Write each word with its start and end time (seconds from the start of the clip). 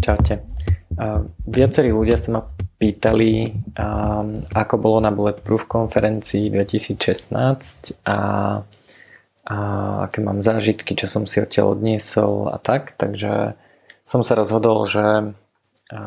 Čaute. 0.00 0.42
Viacerí 1.46 1.92
ľudia 1.92 2.16
sa 2.16 2.40
ma 2.40 2.42
pýtali, 2.80 3.52
ako 4.56 4.74
bolo 4.80 4.98
na 5.04 5.12
Bulletproof 5.12 5.68
konferencii 5.68 6.48
2016 6.48 8.00
a, 8.08 8.18
a 9.44 9.56
aké 10.08 10.18
mám 10.24 10.40
zážitky, 10.40 10.96
čo 10.96 11.04
som 11.04 11.28
si 11.28 11.44
odtiaľ 11.44 11.76
odniesol 11.76 12.48
a 12.48 12.56
tak. 12.56 12.96
Takže 12.96 13.54
som 14.08 14.24
sa 14.24 14.32
rozhodol, 14.32 14.88
že 14.88 15.36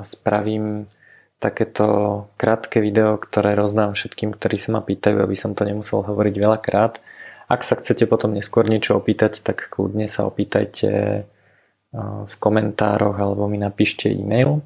spravím 0.01 0.89
takéto 1.37 1.85
krátke 2.39 2.79
video, 2.79 3.19
ktoré 3.19 3.53
rozdám 3.53 3.93
všetkým, 3.93 4.33
ktorí 4.33 4.55
sa 4.55 4.79
ma 4.79 4.81
pýtajú, 4.81 5.19
aby 5.19 5.35
som 5.35 5.53
to 5.53 5.67
nemusel 5.67 6.01
hovoriť 6.01 6.35
veľakrát. 6.39 7.03
Ak 7.51 7.61
sa 7.61 7.75
chcete 7.75 8.07
potom 8.07 8.31
neskôr 8.31 8.65
niečo 8.65 8.95
opýtať, 8.95 9.43
tak 9.43 9.67
kľudne 9.67 10.07
sa 10.07 10.23
opýtajte 10.25 11.23
v 12.25 12.35
komentároch 12.41 13.15
alebo 13.15 13.45
mi 13.45 13.61
napíšte 13.61 14.09
e-mail. 14.09 14.65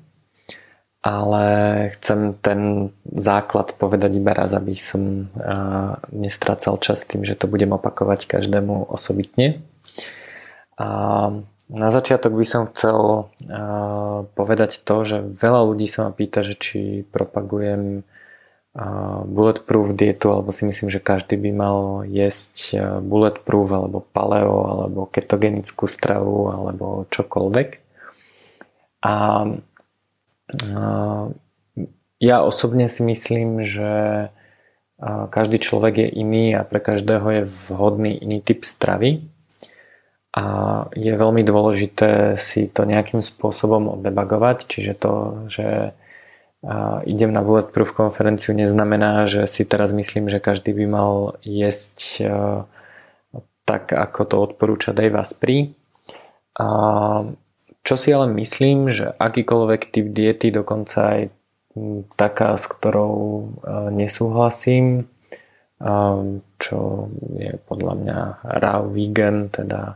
Ale 1.08 1.46
chcem 1.96 2.36
ten 2.44 2.92
základ 3.08 3.78
povedať 3.80 4.20
iba 4.20 4.36
raz, 4.36 4.52
aby 4.52 4.76
som 4.76 5.32
nestracal 6.12 6.76
čas 6.84 7.08
tým, 7.08 7.24
že 7.24 7.40
to 7.40 7.48
budem 7.48 7.72
opakovať 7.72 8.28
každému 8.28 8.92
osobitne. 8.92 9.64
A 10.76 10.88
na 11.68 11.90
začiatok 11.92 12.36
by 12.36 12.46
som 12.48 12.68
chcel 12.68 13.32
povedať 14.36 14.84
to, 14.84 14.96
že 15.08 15.24
veľa 15.24 15.68
ľudí 15.72 15.88
sa 15.88 16.08
ma 16.08 16.12
pýta, 16.12 16.44
že 16.44 16.60
či 16.60 17.08
propagujem 17.08 18.04
bulletproof 19.26 19.98
dietu, 19.98 20.30
alebo 20.30 20.54
si 20.54 20.70
myslím, 20.70 20.94
že 20.94 21.02
každý 21.02 21.34
by 21.34 21.50
mal 21.50 21.78
jesť 22.06 22.78
bulletproof, 23.02 23.74
alebo 23.74 24.06
paleo, 24.14 24.70
alebo 24.70 25.10
ketogenickú 25.10 25.90
stravu, 25.90 26.54
alebo 26.54 27.10
čokoľvek. 27.10 27.70
A 29.02 29.14
ja 32.22 32.38
osobne 32.46 32.86
si 32.86 33.02
myslím, 33.02 33.66
že 33.66 34.30
každý 35.34 35.58
človek 35.58 36.06
je 36.06 36.08
iný 36.14 36.54
a 36.58 36.62
pre 36.62 36.78
každého 36.78 37.28
je 37.42 37.44
vhodný 37.74 38.14
iný 38.18 38.46
typ 38.46 38.62
stravy. 38.62 39.26
A 40.38 40.46
je 40.94 41.18
veľmi 41.18 41.42
dôležité 41.42 42.38
si 42.38 42.70
to 42.70 42.86
nejakým 42.86 43.26
spôsobom 43.26 43.98
odebagovať, 43.98 44.70
čiže 44.70 44.94
to, 44.94 45.14
že 45.50 45.98
idem 47.08 47.32
na 47.32 47.40
Bulletproof 47.40 47.96
konferenciu 47.96 48.52
neznamená, 48.52 49.24
že 49.24 49.48
si 49.48 49.64
teraz 49.64 49.96
myslím, 49.96 50.28
že 50.28 50.44
každý 50.44 50.76
by 50.76 50.86
mal 50.88 51.12
jesť 51.48 51.98
e, 52.20 52.28
tak, 53.64 53.96
ako 53.96 54.22
to 54.28 54.36
odporúča 54.52 54.92
Dave 54.92 55.16
Asprey. 55.16 55.72
A 56.60 56.68
čo 57.88 57.96
si 57.96 58.12
ale 58.12 58.28
myslím, 58.36 58.92
že 58.92 59.16
akýkoľvek 59.16 59.82
typ 59.96 60.12
diety, 60.12 60.52
dokonca 60.52 61.00
aj 61.16 61.22
taká, 62.20 62.60
s 62.60 62.68
ktorou 62.68 63.16
e, 63.16 63.44
nesúhlasím, 63.96 64.86
e, 64.98 65.04
čo 66.60 66.80
je 67.40 67.52
podľa 67.64 67.94
mňa 67.96 68.20
raw 68.44 68.82
vegan, 68.92 69.48
teda 69.48 69.96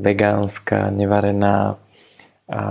vegánska, 0.00 0.88
nevarená 0.88 1.76
a 2.44 2.62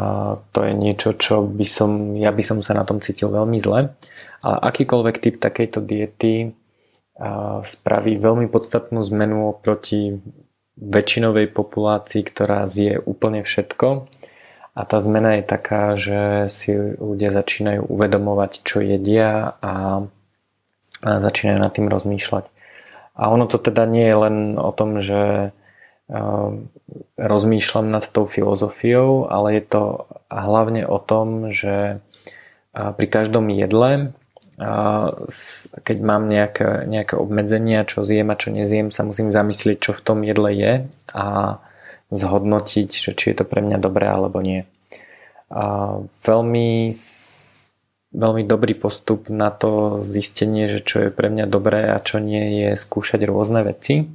to 0.53 0.59
je 0.69 0.73
niečo, 0.77 1.17
čo 1.17 1.41
by 1.41 1.65
som, 1.65 2.13
ja 2.13 2.29
by 2.29 2.43
som 2.45 2.61
sa 2.61 2.77
na 2.77 2.85
tom 2.85 3.01
cítil 3.01 3.33
veľmi 3.33 3.57
zle. 3.57 3.93
Ale 4.45 4.57
akýkoľvek 4.69 5.15
typ 5.17 5.35
takejto 5.41 5.81
diety 5.81 6.53
spraví 7.63 8.17
veľmi 8.17 8.49
podstatnú 8.49 9.01
zmenu 9.05 9.49
oproti 9.49 10.17
väčšinovej 10.77 11.53
populácii, 11.53 12.21
ktorá 12.25 12.65
zje 12.65 13.01
úplne 13.01 13.45
všetko. 13.45 14.09
A 14.73 14.81
tá 14.89 14.97
zmena 14.97 15.37
je 15.37 15.43
taká, 15.45 15.93
že 15.93 16.49
si 16.49 16.73
ľudia 16.97 17.29
začínajú 17.29 17.85
uvedomovať, 17.85 18.65
čo 18.65 18.81
jedia 18.81 19.53
a, 19.61 20.01
a 21.05 21.09
začínajú 21.21 21.57
nad 21.61 21.69
tým 21.69 21.85
rozmýšľať. 21.85 22.49
A 23.13 23.29
ono 23.29 23.45
to 23.45 23.61
teda 23.61 23.85
nie 23.85 24.09
je 24.09 24.17
len 24.17 24.37
o 24.57 24.73
tom, 24.73 24.97
že 24.97 25.53
rozmýšľam 27.17 27.87
nad 27.87 28.05
tou 28.11 28.27
filozofiou, 28.27 29.31
ale 29.31 29.59
je 29.59 29.63
to 29.63 29.83
hlavne 30.27 30.83
o 30.83 30.99
tom, 30.99 31.49
že 31.49 32.03
pri 32.73 33.07
každom 33.07 33.47
jedle, 33.53 34.11
keď 35.83 35.97
mám 36.03 36.29
nejaké, 36.29 36.85
nejaké 36.85 37.15
obmedzenia, 37.17 37.87
čo 37.87 38.05
zjem 38.05 38.29
a 38.29 38.39
čo 38.39 38.53
nezjem, 38.53 38.93
sa 38.93 39.07
musím 39.07 39.33
zamyslieť, 39.33 39.77
čo 39.79 39.91
v 39.97 40.03
tom 40.05 40.19
jedle 40.21 40.49
je 40.53 40.73
a 41.13 41.57
zhodnotiť, 42.13 42.89
že 42.93 43.11
či 43.17 43.33
je 43.33 43.35
to 43.41 43.45
pre 43.49 43.65
mňa 43.65 43.77
dobré 43.81 44.05
alebo 44.05 44.43
nie. 44.45 44.69
A 45.49 45.97
veľmi, 46.01 46.93
veľmi 48.13 48.43
dobrý 48.45 48.73
postup 48.77 49.29
na 49.33 49.49
to 49.49 50.01
zistenie, 50.05 50.69
že 50.69 50.85
čo 50.85 51.07
je 51.07 51.09
pre 51.09 51.33
mňa 51.33 51.45
dobré 51.49 51.89
a 51.89 51.97
čo 51.97 52.21
nie 52.21 52.61
je 52.61 52.69
skúšať 52.77 53.25
rôzne 53.25 53.65
veci. 53.65 54.09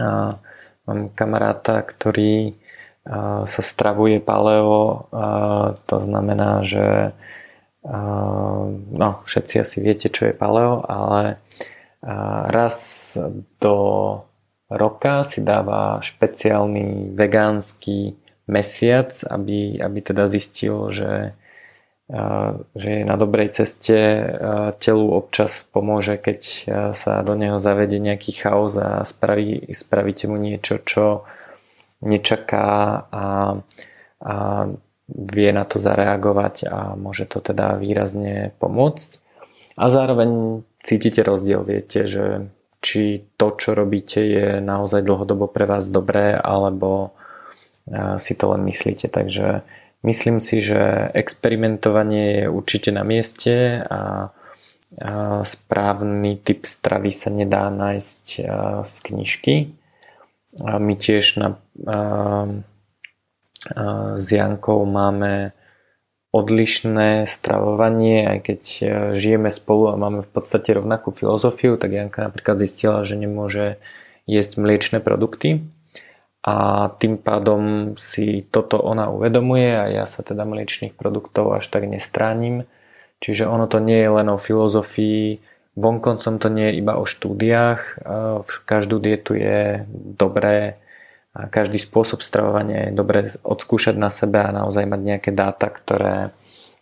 A 0.00 0.40
Mám 0.86 1.14
kamaráta, 1.14 1.82
ktorý 1.82 2.58
sa 3.46 3.62
stravuje 3.62 4.22
paleo, 4.22 5.10
to 5.86 5.96
znamená, 5.98 6.62
že 6.62 7.10
no, 8.90 9.08
všetci 9.26 9.54
asi 9.58 9.82
viete, 9.82 10.06
čo 10.06 10.30
je 10.30 10.38
paleo, 10.38 10.86
ale 10.86 11.42
raz 12.50 13.14
do 13.58 13.76
roka 14.70 15.26
si 15.26 15.42
dáva 15.42 15.98
špeciálny 15.98 17.10
vegánsky 17.14 18.14
mesiac, 18.46 19.10
aby, 19.26 19.82
aby 19.82 19.98
teda 19.98 20.30
zistil, 20.30 20.90
že 20.90 21.34
že 22.76 22.88
je 22.92 23.08
na 23.08 23.16
dobrej 23.16 23.56
ceste, 23.56 23.96
telu 24.84 25.08
občas 25.16 25.64
pomôže, 25.64 26.20
keď 26.20 26.40
sa 26.92 27.24
do 27.24 27.32
neho 27.32 27.56
zavede 27.56 27.96
nejaký 27.96 28.36
chaos 28.36 28.76
a 28.76 29.00
spraví, 29.00 29.72
spravíte 29.72 30.28
mu 30.28 30.36
niečo, 30.36 30.76
čo 30.84 31.24
nečaká 32.04 32.68
a, 33.08 33.26
a 34.20 34.34
vie 35.08 35.50
na 35.56 35.64
to 35.64 35.80
zareagovať 35.80 36.68
a 36.68 37.00
môže 37.00 37.24
to 37.32 37.40
teda 37.40 37.80
výrazne 37.80 38.52
pomôcť. 38.60 39.10
A 39.80 39.88
zároveň 39.88 40.60
cítite 40.84 41.24
rozdiel, 41.24 41.64
viete, 41.64 42.04
že 42.04 42.52
či 42.84 43.24
to, 43.40 43.56
čo 43.56 43.72
robíte, 43.72 44.20
je 44.20 44.60
naozaj 44.60 45.00
dlhodobo 45.00 45.48
pre 45.48 45.64
vás 45.64 45.88
dobré, 45.88 46.36
alebo 46.36 47.16
si 48.18 48.34
to 48.34 48.52
len 48.52 48.66
myslíte. 48.66 49.08
Takže 49.08 49.62
Myslím 50.02 50.42
si, 50.42 50.58
že 50.58 51.10
experimentovanie 51.14 52.42
je 52.42 52.46
určite 52.50 52.90
na 52.90 53.06
mieste 53.06 53.86
a, 53.86 54.30
správny 55.40 56.36
typ 56.44 56.68
stravy 56.68 57.08
sa 57.16 57.32
nedá 57.32 57.72
nájsť 57.72 58.24
z 58.84 58.94
knižky. 59.08 59.72
My 60.60 60.94
tiež 61.00 61.40
na, 61.40 61.56
s 64.18 64.26
Jankou 64.28 64.84
máme 64.84 65.56
odlišné 66.32 67.28
stravovanie, 67.28 68.24
aj 68.24 68.38
keď 68.40 68.62
e, 68.64 68.84
žijeme 69.12 69.52
spolu 69.52 69.92
a 69.92 70.00
máme 70.00 70.24
v 70.24 70.30
podstate 70.32 70.72
rovnakú 70.72 71.12
filozofiu, 71.12 71.76
tak 71.76 71.92
Janka 71.92 72.24
napríklad 72.24 72.56
zistila, 72.56 73.04
že 73.04 73.20
nemôže 73.20 73.76
jesť 74.24 74.56
mliečne 74.56 74.98
produkty, 75.04 75.60
a 76.42 76.90
tým 76.98 77.22
pádom 77.22 77.94
si 77.94 78.42
toto 78.50 78.82
ona 78.82 79.06
uvedomuje 79.14 79.78
a 79.78 79.86
ja 79.86 80.04
sa 80.10 80.26
teda 80.26 80.42
mliečných 80.42 80.98
produktov 80.98 81.54
až 81.54 81.70
tak 81.70 81.86
nestránim. 81.86 82.66
Čiže 83.22 83.46
ono 83.46 83.70
to 83.70 83.78
nie 83.78 84.02
je 84.02 84.10
len 84.10 84.26
o 84.26 84.34
filozofii, 84.34 85.38
vonkoncom 85.78 86.42
to 86.42 86.48
nie 86.50 86.74
je 86.74 86.78
iba 86.82 86.98
o 86.98 87.06
štúdiách, 87.06 88.02
každú 88.66 88.98
dietu 88.98 89.38
je 89.38 89.86
dobré 89.94 90.82
a 91.32 91.48
každý 91.48 91.80
spôsob 91.80 92.20
stravovania 92.20 92.90
je 92.90 92.98
dobré 92.98 93.30
odskúšať 93.40 93.96
na 93.96 94.10
sebe 94.12 94.42
a 94.42 94.52
naozaj 94.52 94.84
mať 94.84 95.00
nejaké 95.00 95.30
dáta, 95.30 95.70
ktoré 95.70 96.34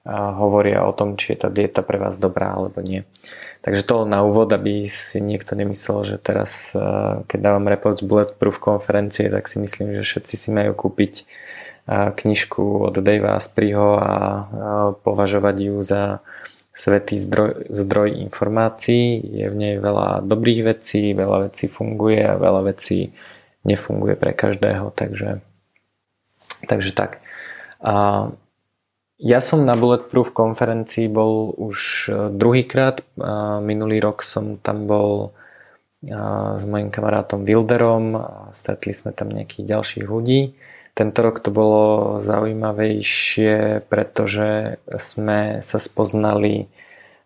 hovoria 0.08 0.88
o 0.88 0.97
tom, 0.97 1.20
či 1.20 1.37
je 1.37 1.44
tá 1.44 1.52
dieta 1.52 1.85
pre 1.85 2.00
vás 2.00 2.17
dobrá 2.17 2.56
alebo 2.56 2.81
nie. 2.81 3.05
Takže 3.61 3.85
to 3.85 4.08
na 4.08 4.25
úvod, 4.25 4.49
aby 4.49 4.88
si 4.88 5.20
niekto 5.20 5.52
nemyslel, 5.52 6.08
že 6.08 6.17
teraz, 6.17 6.73
keď 7.29 7.38
dávam 7.38 7.69
report 7.69 8.00
z 8.00 8.08
Bulletproof 8.08 8.56
konferencie, 8.56 9.29
tak 9.29 9.44
si 9.44 9.61
myslím, 9.61 10.00
že 10.00 10.08
všetci 10.08 10.35
si 10.41 10.49
majú 10.49 10.73
kúpiť 10.73 11.29
knižku 11.91 12.88
od 12.88 12.97
Davea 12.97 13.37
Aspriho 13.37 14.00
a 14.00 14.12
považovať 15.05 15.56
ju 15.69 15.76
za 15.85 16.25
svetý 16.70 17.20
zdroj, 17.20 17.69
zdroj 17.69 18.25
informácií. 18.25 19.20
Je 19.20 19.52
v 19.52 19.56
nej 19.58 19.75
veľa 19.76 20.25
dobrých 20.25 20.64
vecí, 20.64 21.12
veľa 21.12 21.52
vecí 21.52 21.69
funguje 21.69 22.25
a 22.25 22.41
veľa 22.41 22.73
vecí 22.73 23.12
nefunguje 23.69 24.17
pre 24.17 24.32
každého, 24.32 24.94
takže, 24.97 25.44
takže 26.64 26.97
tak. 26.97 27.20
A 27.85 28.29
ja 29.20 29.38
som 29.44 29.69
na 29.69 29.76
Bulletproof 29.76 30.32
konferencii 30.32 31.12
bol 31.12 31.52
už 31.55 31.78
e, 32.08 32.12
druhýkrát. 32.32 33.05
Minulý 33.61 34.00
rok 34.00 34.25
som 34.25 34.56
tam 34.56 34.88
bol 34.88 35.37
s 36.56 36.64
mojim 36.64 36.88
kamarátom 36.88 37.44
Wilderom 37.44 38.17
a 38.17 38.28
stretli 38.56 38.96
sme 38.96 39.12
tam 39.12 39.28
nejakých 39.28 39.69
ďalších 39.69 40.05
ľudí. 40.08 40.56
Tento 40.96 41.20
rok 41.20 41.44
to 41.44 41.52
bolo 41.52 42.17
zaujímavejšie, 42.25 43.84
pretože 43.84 44.81
sme 44.96 45.61
sa 45.61 45.76
spoznali 45.76 46.73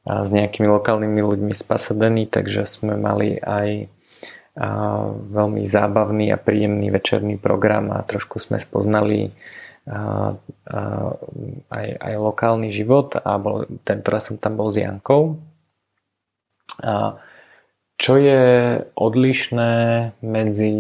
s 0.05 0.29
nejakými 0.29 0.67
lokálnymi 0.69 1.20
ľuďmi 1.23 1.52
z 1.55 1.62
Pasadeny, 1.64 2.26
takže 2.26 2.67
sme 2.67 2.99
mali 2.99 3.38
aj 3.38 3.88
veľmi 5.31 5.62
zábavný 5.67 6.31
a 6.31 6.38
príjemný 6.38 6.90
večerný 6.90 7.38
program 7.38 7.90
a 7.90 8.06
trošku 8.06 8.38
sme 8.38 8.62
spoznali 8.62 9.35
aj, 11.69 11.86
aj 12.00 12.14
lokálny 12.16 12.72
život 12.72 13.20
a 13.20 13.36
bol, 13.36 13.69
tento 13.84 14.08
raz 14.08 14.32
som 14.32 14.40
tam 14.40 14.56
bol 14.56 14.72
s 14.72 14.81
Jankou. 14.81 15.36
A 16.81 17.20
čo 17.94 18.19
je 18.19 18.82
odlišné 18.98 19.72
medzi, 20.19 20.75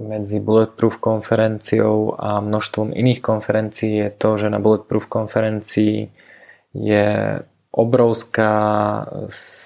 medzi 0.00 0.38
Bulletproof 0.40 0.96
konferenciou 0.96 2.16
a 2.16 2.40
množstvom 2.40 2.96
iných 2.96 3.20
konferencií 3.20 4.00
je 4.00 4.10
to, 4.16 4.40
že 4.40 4.48
na 4.48 4.62
Bulletproof 4.62 5.04
konferencii 5.04 6.08
je 6.72 7.08
obrovská 7.74 8.54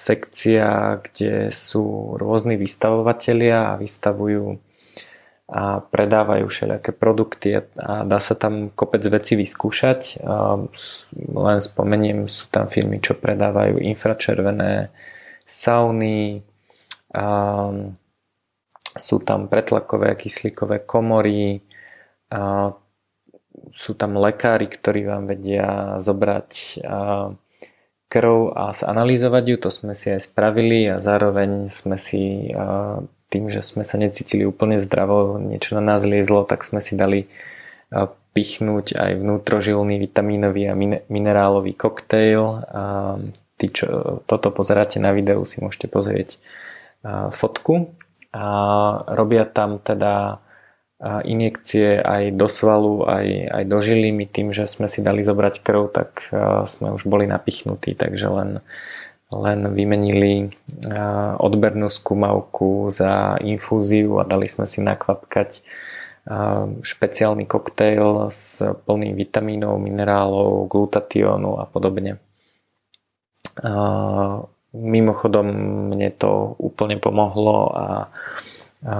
sekcia, 0.03 0.99
kde 1.05 1.53
sú 1.53 2.17
rôzni 2.17 2.57
vystavovatelia 2.57 3.73
a 3.73 3.79
vystavujú 3.79 4.59
a 5.49 5.81
predávajú 5.81 6.45
všelijaké 6.45 6.93
produkty 6.93 7.57
a 7.57 8.05
dá 8.05 8.21
sa 8.21 8.37
tam 8.37 8.69
kopec 8.69 9.01
veci 9.09 9.33
vyskúšať. 9.33 10.21
Len 11.17 11.59
spomeniem, 11.59 12.29
sú 12.29 12.45
tam 12.53 12.69
firmy, 12.69 13.01
čo 13.01 13.17
predávajú 13.17 13.81
infračervené 13.81 14.93
sauny, 15.49 16.45
sú 18.93 19.17
tam 19.25 19.49
pretlakové 19.49 20.13
kyslíkové 20.13 20.85
komory, 20.85 21.65
sú 23.73 23.91
tam 23.97 24.21
lekári, 24.21 24.69
ktorí 24.69 25.09
vám 25.09 25.25
vedia 25.25 25.97
zobrať 25.97 26.77
krv 28.09 28.35
a 28.53 28.65
zanalýzovať 28.73 29.43
ju, 29.49 29.57
to 29.61 29.69
sme 29.73 29.93
si 29.97 30.13
aj 30.13 30.29
spravili 30.29 30.89
a 30.89 31.01
zároveň 31.01 31.69
sme 31.69 31.97
si 31.97 32.53
tým, 33.29 33.53
že 33.53 33.61
sme 33.61 33.85
sa 33.85 34.01
necítili 34.01 34.43
úplne 34.43 34.81
zdravo, 34.81 35.37
niečo 35.37 35.77
na 35.77 35.93
nás 35.93 36.01
liezlo, 36.01 36.43
tak 36.43 36.65
sme 36.65 36.81
si 36.81 36.97
dali 36.97 37.29
pichnúť 38.33 38.93
aj 38.93 39.11
vnútrožilný 39.21 39.97
vitamínový 39.97 40.69
a 40.69 40.77
minerálový 41.09 41.73
koktejl. 41.73 42.65
Tí, 43.59 43.67
čo 43.73 44.21
toto 44.29 44.53
pozeráte 44.53 45.01
na 45.01 45.13
videu, 45.13 45.41
si 45.45 45.61
môžete 45.61 45.89
pozrieť 45.89 46.37
fotku 47.33 47.93
a 48.29 48.45
robia 49.09 49.49
tam 49.49 49.81
teda 49.81 50.41
injekcie 51.25 51.97
aj 51.97 52.35
do 52.35 52.51
svalu, 52.51 53.07
aj, 53.07 53.27
aj 53.55 53.63
do 53.65 53.77
žily. 53.79 54.11
My 54.13 54.25
tým, 54.27 54.51
že 54.51 54.67
sme 54.67 54.91
si 54.91 54.99
dali 55.01 55.23
zobrať 55.23 55.63
krv, 55.63 55.83
tak 55.89 56.27
sme 56.69 56.93
už 56.93 57.07
boli 57.07 57.25
napichnutí, 57.25 57.95
takže 57.95 58.27
len, 58.29 58.49
len 59.29 59.59
vymenili 59.73 60.49
odbernú 61.37 61.85
skúmavku 61.85 62.89
za 62.89 63.37
infúziu 63.45 64.17
a 64.17 64.25
dali 64.25 64.49
sme 64.49 64.65
si 64.65 64.81
nakvapkať 64.81 65.61
špeciálny 66.81 67.45
koktejl 67.45 68.29
s 68.29 68.61
plným 68.61 69.13
vitamínov, 69.17 69.81
minerálov, 69.81 70.69
glutatiónu 70.69 71.61
a 71.61 71.65
podobne. 71.69 72.21
Mimochodom 74.69 75.47
mne 75.89 76.09
to 76.13 76.53
úplne 76.61 77.01
pomohlo 77.01 77.73
a, 77.73 77.85
a 78.85 78.95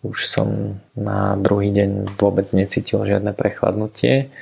už 0.00 0.18
som 0.24 0.80
na 0.96 1.36
druhý 1.36 1.72
deň 1.74 2.16
vôbec 2.16 2.48
necítil 2.56 3.04
žiadne 3.04 3.36
prechladnutie. 3.36 4.32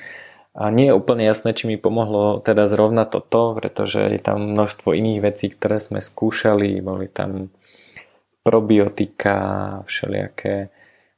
A 0.55 0.71
nie 0.71 0.87
je 0.87 0.95
úplne 0.95 1.27
jasné, 1.27 1.51
či 1.51 1.67
mi 1.67 1.75
pomohlo 1.75 2.39
teda 2.39 2.71
zrovna 2.71 3.03
toto, 3.03 3.59
pretože 3.59 3.99
je 3.99 4.23
tam 4.23 4.55
množstvo 4.55 4.95
iných 4.95 5.21
vecí, 5.21 5.51
ktoré 5.51 5.83
sme 5.83 5.99
skúšali. 5.99 6.79
Boli 6.79 7.11
tam 7.11 7.51
probiotika, 8.47 9.39
všelijaké 9.83 10.55
e, 10.63 10.69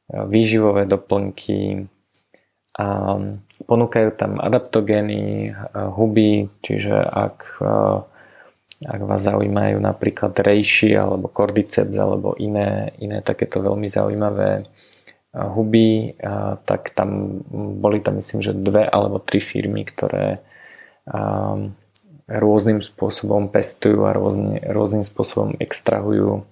výživové 0.08 0.88
doplnky 0.88 1.84
a 2.80 2.86
ponúkajú 3.68 4.08
tam 4.16 4.40
adaptogény, 4.40 5.20
e, 5.20 5.50
huby, 5.74 6.48
čiže 6.64 6.96
ak 6.96 7.60
e, 7.60 7.74
ak 8.84 9.00
vás 9.08 9.24
zaujímajú 9.24 9.80
napríklad 9.80 10.36
rejši 10.36 11.00
alebo 11.00 11.32
kordyceps 11.32 11.96
alebo 11.96 12.36
iné, 12.36 12.92
iné 13.00 13.24
takéto 13.24 13.64
veľmi 13.64 13.88
zaujímavé 13.88 14.68
huby, 15.36 16.16
tak 16.64 16.96
tam 16.96 17.40
boli 17.76 18.00
tam 18.00 18.16
myslím, 18.16 18.40
že 18.40 18.56
dve 18.56 18.88
alebo 18.88 19.20
tri 19.20 19.44
firmy, 19.44 19.84
ktoré 19.84 20.40
rôznym 22.26 22.80
spôsobom 22.80 23.52
pestujú 23.52 24.08
a 24.08 24.16
rôzne, 24.16 24.64
rôznym 24.64 25.04
spôsobom 25.04 25.60
extrahujú 25.60 26.48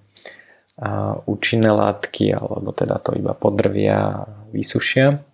účinné 1.25 1.71
látky 1.73 2.31
alebo 2.37 2.69
teda 2.71 3.01
to 3.01 3.17
iba 3.17 3.33
podrvia 3.33 4.29
vysušia. 4.53 5.25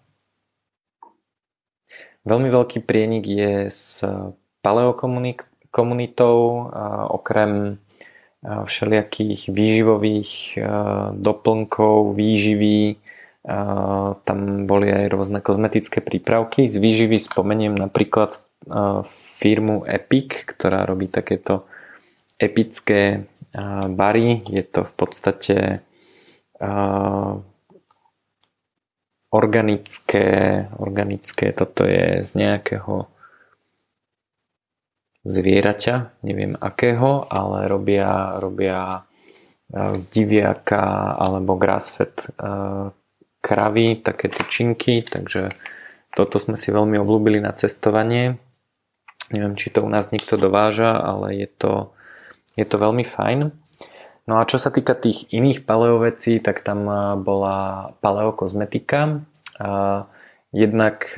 Veľmi 2.23 2.49
veľký 2.53 2.85
prienik 2.85 3.25
je 3.25 3.67
s 3.67 4.05
paleokomunik- 4.61 5.49
komunitou, 5.71 6.67
okrem 7.09 7.79
všelijakých 8.43 9.47
výživových 9.47 10.59
doplnkov, 11.15 12.11
výživy, 12.13 12.99
tam 13.41 14.39
boli 14.69 14.93
aj 14.93 15.05
rôzne 15.09 15.41
kozmetické 15.41 15.97
prípravky. 15.97 16.69
Z 16.69 16.77
výživy 16.77 17.17
spomeniem 17.17 17.73
napríklad 17.73 18.37
firmu 19.41 19.81
Epic, 19.89 20.45
ktorá 20.45 20.85
robí 20.85 21.09
takéto 21.09 21.65
epické 22.37 23.25
bary. 23.89 24.45
Je 24.45 24.61
to 24.61 24.85
v 24.85 24.93
podstate 24.93 25.57
organické, 29.33 30.27
organické, 30.77 31.49
toto 31.57 31.89
je 31.89 32.21
z 32.21 32.29
nejakého 32.37 33.09
zvieraťa, 35.25 36.21
neviem 36.21 36.53
akého, 36.61 37.25
ale 37.25 37.65
robia, 37.65 38.37
robia 38.37 39.05
z 39.73 40.03
diviaka 40.13 41.17
alebo 41.17 41.57
grassfed 41.57 42.29
kravy, 43.41 43.99
také 43.99 44.29
tyčinky, 44.29 45.01
takže 45.01 45.49
toto 46.13 46.37
sme 46.37 46.55
si 46.55 46.69
veľmi 46.69 47.01
obľúbili 47.01 47.41
na 47.41 47.51
cestovanie. 47.51 48.37
Neviem, 49.33 49.57
či 49.57 49.73
to 49.73 49.81
u 49.81 49.89
nás 49.89 50.13
niekto 50.13 50.37
dováža, 50.37 50.95
ale 50.95 51.35
je 51.35 51.47
to, 51.49 51.73
je 52.55 52.65
to 52.67 52.75
veľmi 52.77 53.03
fajn. 53.03 53.51
No 54.29 54.33
a 54.37 54.45
čo 54.45 54.61
sa 54.61 54.69
týka 54.69 54.93
tých 54.93 55.27
iných 55.33 55.65
paleovecí, 55.65 56.37
tak 56.39 56.61
tam 56.61 56.85
e, 56.85 56.95
bola 57.17 57.91
paleokozmetika. 57.99 59.25
Jednak 60.51 61.15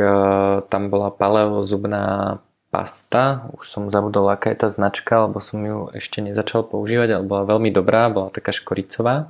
tam 0.69 0.83
bola 0.93 1.09
paleozubná 1.09 2.37
pasta, 2.73 3.49
už 3.53 3.65
som 3.69 3.83
zabudol, 3.93 4.29
aká 4.33 4.49
je 4.49 4.65
tá 4.65 4.69
značka, 4.69 5.29
lebo 5.29 5.37
som 5.41 5.61
ju 5.61 5.93
ešte 5.93 6.25
nezačal 6.25 6.65
používať, 6.65 7.17
ale 7.17 7.23
bola 7.25 7.45
veľmi 7.45 7.69
dobrá, 7.69 8.09
bola 8.09 8.33
taká 8.33 8.49
škoricová. 8.49 9.29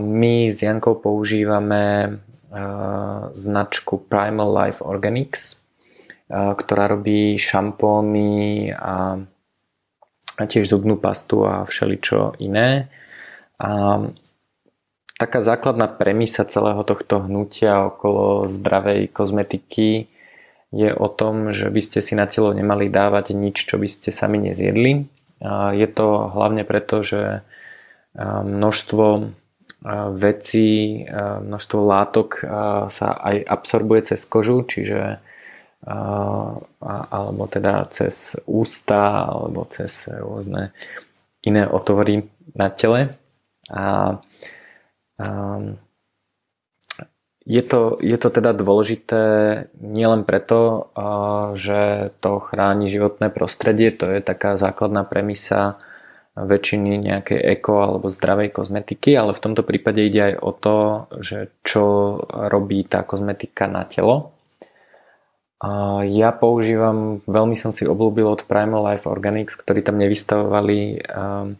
My 0.00 0.34
s 0.48 0.64
Jankou 0.64 0.96
používame 0.96 2.16
značku 3.36 4.00
Primal 4.00 4.48
Life 4.48 4.80
Organics, 4.80 5.60
ktorá 6.32 6.88
robí 6.88 7.36
šampóny 7.36 8.72
a, 8.72 9.20
a 10.40 10.42
tiež 10.48 10.72
zubnú 10.72 10.96
pastu 10.96 11.44
a 11.44 11.68
všeličo 11.68 12.40
iné. 12.40 12.88
A 13.60 14.00
taká 15.20 15.44
základná 15.44 15.92
premisa 15.92 16.48
celého 16.48 16.80
tohto 16.82 17.28
hnutia 17.28 17.92
okolo 17.92 18.48
zdravej 18.48 19.12
kozmetiky 19.12 20.08
je 20.74 20.90
o 20.90 21.06
tom, 21.06 21.52
že 21.52 21.68
by 21.68 21.80
ste 21.84 22.00
si 22.00 22.16
na 22.16 22.24
telo 22.26 22.50
nemali 22.50 22.88
dávať 22.88 23.36
nič, 23.36 23.68
čo 23.68 23.76
by 23.76 23.86
ste 23.86 24.08
sami 24.08 24.40
nezjedli. 24.40 25.06
Je 25.76 25.88
to 25.92 26.06
hlavne 26.32 26.64
preto, 26.64 27.04
že 27.04 27.44
množstvo 28.18 29.06
vecí, 30.16 31.04
množstvo 31.44 31.80
látok 31.84 32.40
sa 32.88 33.08
aj 33.20 33.36
absorbuje 33.44 34.14
cez 34.14 34.24
kožu, 34.24 34.64
čiže 34.64 35.20
alebo 36.80 37.44
teda 37.44 37.84
cez 37.92 38.40
ústa 38.48 39.28
alebo 39.28 39.68
cez 39.68 40.08
rôzne 40.08 40.72
iné 41.44 41.68
otvory 41.68 42.24
na 42.56 42.72
tele. 42.72 43.20
A, 43.68 44.16
a 45.20 45.26
je 47.44 47.60
to, 47.60 48.00
je 48.00 48.16
to 48.16 48.28
teda 48.32 48.56
dôležité 48.56 49.22
nielen 49.76 50.24
preto, 50.24 50.88
že 51.52 52.08
to 52.24 52.40
chráni 52.40 52.88
životné 52.88 53.28
prostredie, 53.28 53.92
to 53.92 54.08
je 54.08 54.24
taká 54.24 54.56
základná 54.56 55.04
premisa 55.04 55.76
väčšiny 56.34 56.98
nejakej 56.98 57.38
eko 57.58 57.86
alebo 57.86 58.10
zdravej 58.10 58.50
kozmetiky, 58.50 59.14
ale 59.14 59.30
v 59.30 59.42
tomto 59.42 59.62
prípade 59.62 60.02
ide 60.02 60.34
aj 60.34 60.34
o 60.42 60.50
to, 60.50 60.76
že 61.22 61.54
čo 61.62 62.18
robí 62.26 62.82
tá 62.82 63.06
kozmetika 63.06 63.70
na 63.70 63.86
telo. 63.86 64.34
Ja 66.04 66.34
používam, 66.34 67.22
veľmi 67.24 67.56
som 67.56 67.70
si 67.70 67.86
oblúbil 67.86 68.26
od 68.28 68.44
Primal 68.44 68.84
Life 68.84 69.08
Organics, 69.08 69.56
ktorí 69.56 69.80
tam 69.80 69.96
nevystavovali 69.96 71.06
um, 71.08 71.56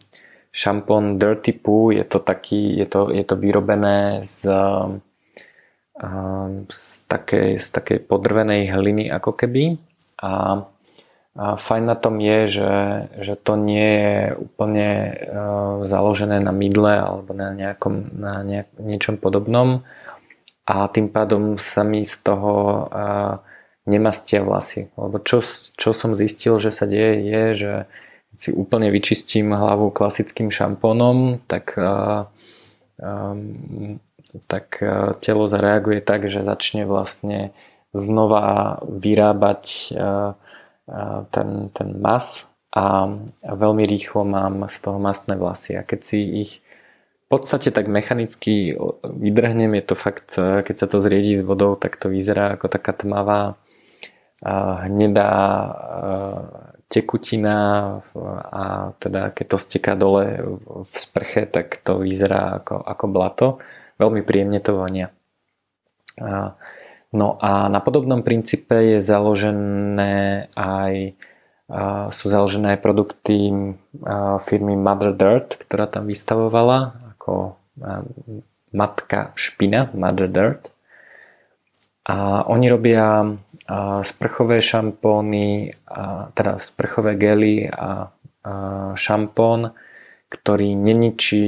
šampón 0.53 1.17
Dirty 1.17 1.57
Poo, 1.57 1.89
je 1.89 2.05
to, 2.05 2.21
taký, 2.21 2.75
je 2.75 2.85
to, 2.85 3.09
je 3.09 3.23
to 3.25 3.33
vyrobené 3.39 4.21
z, 4.21 4.45
um, 5.97 6.69
z, 6.69 6.85
takej, 7.09 7.57
z 7.57 7.67
takej 7.71 7.99
podrvenej 8.05 8.69
hliny 8.69 9.09
ako 9.09 9.33
keby 9.33 9.79
a 10.21 10.63
a 11.35 11.59
fajn 11.59 11.83
na 11.83 11.99
tom 11.99 12.23
je, 12.23 12.47
že, 12.47 12.73
že 13.19 13.35
to 13.35 13.59
nie 13.59 13.91
je 13.99 14.19
úplne 14.39 14.89
uh, 15.11 15.83
založené 15.83 16.39
na 16.39 16.55
mydle 16.55 16.95
alebo 16.95 17.35
na, 17.35 17.51
nejakom, 17.51 18.15
na 18.15 18.39
nejak, 18.39 18.71
niečom 18.79 19.19
podobnom 19.19 19.83
a 20.63 20.87
tým 20.87 21.11
pádom 21.11 21.59
sa 21.59 21.83
mi 21.83 22.07
z 22.07 22.23
toho 22.23 22.87
uh, 22.87 23.43
nemastia 23.83 24.47
vlasy. 24.47 24.87
Lebo 24.95 25.19
čo, 25.19 25.43
čo 25.75 25.91
som 25.91 26.15
zistil, 26.15 26.55
že 26.55 26.71
sa 26.71 26.87
deje 26.87 27.27
je, 27.27 27.43
že 27.53 27.73
keď 28.31 28.37
si 28.39 28.49
úplne 28.55 28.87
vyčistím 28.87 29.51
hlavu 29.51 29.91
klasickým 29.91 30.47
šampónom, 30.47 31.43
tak, 31.51 31.75
uh, 31.75 32.31
um, 32.95 33.99
tak 34.47 34.79
uh, 34.79 35.11
telo 35.19 35.51
zareaguje 35.51 35.99
tak, 35.99 36.31
že 36.31 36.47
začne 36.47 36.87
vlastne 36.87 37.51
znova 37.91 38.79
vyrábať 38.87 39.63
uh, 39.91 40.39
ten, 41.31 41.69
ten 41.73 41.89
mas 41.97 42.49
a, 42.69 43.09
a 43.45 43.53
veľmi 43.55 43.83
rýchlo 43.87 44.21
mám 44.27 44.67
z 44.69 44.77
toho 44.85 45.01
mastné 45.01 45.33
vlasy 45.39 45.79
a 45.79 45.81
keď 45.81 45.99
si 46.03 46.19
ich 46.45 46.51
v 47.25 47.41
podstate 47.41 47.73
tak 47.73 47.89
mechanicky 47.89 48.77
vydrhnem, 49.01 49.73
je 49.81 49.83
to 49.89 49.95
fakt, 49.97 50.37
keď 50.37 50.75
sa 50.77 50.85
to 50.85 51.01
zriedí 51.01 51.33
s 51.33 51.41
vodou, 51.41 51.73
tak 51.73 51.97
to 51.97 52.13
vyzerá 52.13 52.53
ako 52.53 52.69
taká 52.69 52.93
tmavá 52.93 53.57
hnedá 54.85 55.33
tekutina 56.85 57.57
a 58.53 58.93
teda 59.01 59.33
keď 59.33 59.45
to 59.47 59.57
steká 59.57 59.97
dole 59.97 60.37
v 60.61 60.85
sprche, 60.85 61.49
tak 61.49 61.81
to 61.81 61.97
vyzerá 61.97 62.61
ako, 62.61 62.77
ako 62.77 63.05
blato. 63.09 63.47
Veľmi 63.97 64.21
príjemne 64.21 64.61
to 64.61 64.77
vonia. 64.77 65.09
No 67.13 67.37
a 67.41 67.69
na 67.69 67.79
podobnom 67.83 68.23
princípe 68.25 68.95
je 68.95 68.99
založené 69.03 70.47
aj, 70.57 71.13
sú 72.09 72.25
založené 72.29 72.75
aj 72.75 72.83
produkty 72.85 73.53
firmy 74.41 74.73
Mother 74.79 75.13
Dirt, 75.13 75.59
ktorá 75.61 75.85
tam 75.89 76.09
vystavovala 76.09 76.97
ako 77.15 77.55
matka 78.75 79.31
špina 79.35 79.91
Mother 79.95 80.27
Dirt. 80.27 80.75
A 82.05 82.45
oni 82.45 82.69
robia 82.69 83.25
sprchové 84.05 84.61
šampóny, 84.61 85.73
teda 86.37 86.61
sprchové 86.61 87.17
gely 87.17 87.65
a 87.65 88.13
šampón, 88.93 89.73
ktorý 90.29 90.77
neničí 90.77 91.47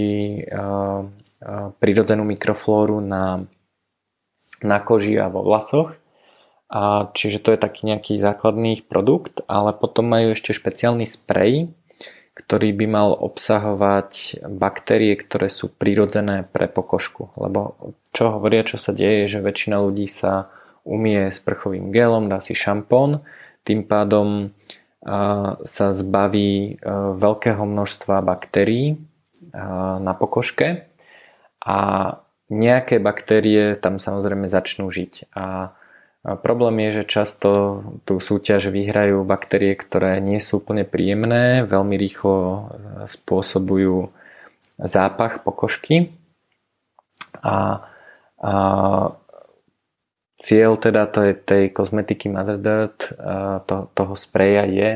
prirodzenú 1.78 2.24
mikroflóru 2.26 2.98
na 3.06 3.46
na 4.66 4.82
koži 4.82 5.18
a 5.18 5.30
vo 5.30 5.46
vlasoch. 5.46 5.98
A 6.68 7.08
čiže 7.16 7.40
to 7.40 7.56
je 7.56 7.60
taký 7.64 7.88
nejaký 7.88 8.20
základný 8.20 8.84
produkt, 8.84 9.40
ale 9.48 9.72
potom 9.72 10.04
majú 10.04 10.36
ešte 10.36 10.52
špeciálny 10.52 11.08
sprej, 11.08 11.72
ktorý 12.36 12.70
by 12.76 12.86
mal 12.86 13.10
obsahovať 13.16 14.44
baktérie, 14.46 15.16
ktoré 15.16 15.48
sú 15.48 15.72
prirodzené 15.72 16.44
pre 16.44 16.68
pokožku. 16.68 17.32
Lebo 17.40 17.96
čo 18.12 18.36
hovoria, 18.36 18.68
čo 18.68 18.76
sa 18.76 18.92
deje, 18.92 19.26
že 19.26 19.40
väčšina 19.40 19.80
ľudí 19.80 20.06
sa 20.12 20.52
umie 20.84 21.32
s 21.32 21.40
prchovým 21.40 21.90
gelom, 21.90 22.28
dá 22.28 22.44
si 22.44 22.52
šampón, 22.54 23.24
tým 23.64 23.88
pádom 23.88 24.52
sa 25.64 25.86
zbaví 25.96 26.84
veľkého 27.16 27.64
množstva 27.64 28.20
baktérií 28.28 29.00
na 30.04 30.14
pokožke 30.20 30.88
a 31.64 31.78
nejaké 32.48 33.04
baktérie 33.04 33.76
tam 33.76 34.00
samozrejme 34.00 34.48
začnú 34.48 34.88
žiť. 34.88 35.32
A 35.36 35.76
problém 36.44 36.88
je, 36.88 37.04
že 37.04 37.12
často 37.20 37.50
tú 38.04 38.20
súťaž 38.20 38.72
vyhrajú 38.72 39.24
baktérie, 39.28 39.76
ktoré 39.76 40.20
nie 40.20 40.40
sú 40.40 40.60
úplne 40.60 40.88
príjemné, 40.88 41.64
veľmi 41.64 41.96
rýchlo 41.96 42.36
e, 42.40 42.62
spôsobujú 43.08 44.12
zápach 44.80 45.44
pokožky. 45.44 46.12
A, 47.44 47.88
a 48.44 48.54
cieľ 50.40 50.76
teda 50.76 51.08
tej, 51.08 51.32
tej 51.38 51.64
kozmetiky 51.72 52.28
Mother 52.28 52.60
Dirt, 52.60 53.08
e, 53.08 53.64
to, 53.68 53.88
toho 53.92 54.16
spreja 54.16 54.68
je, 54.68 54.92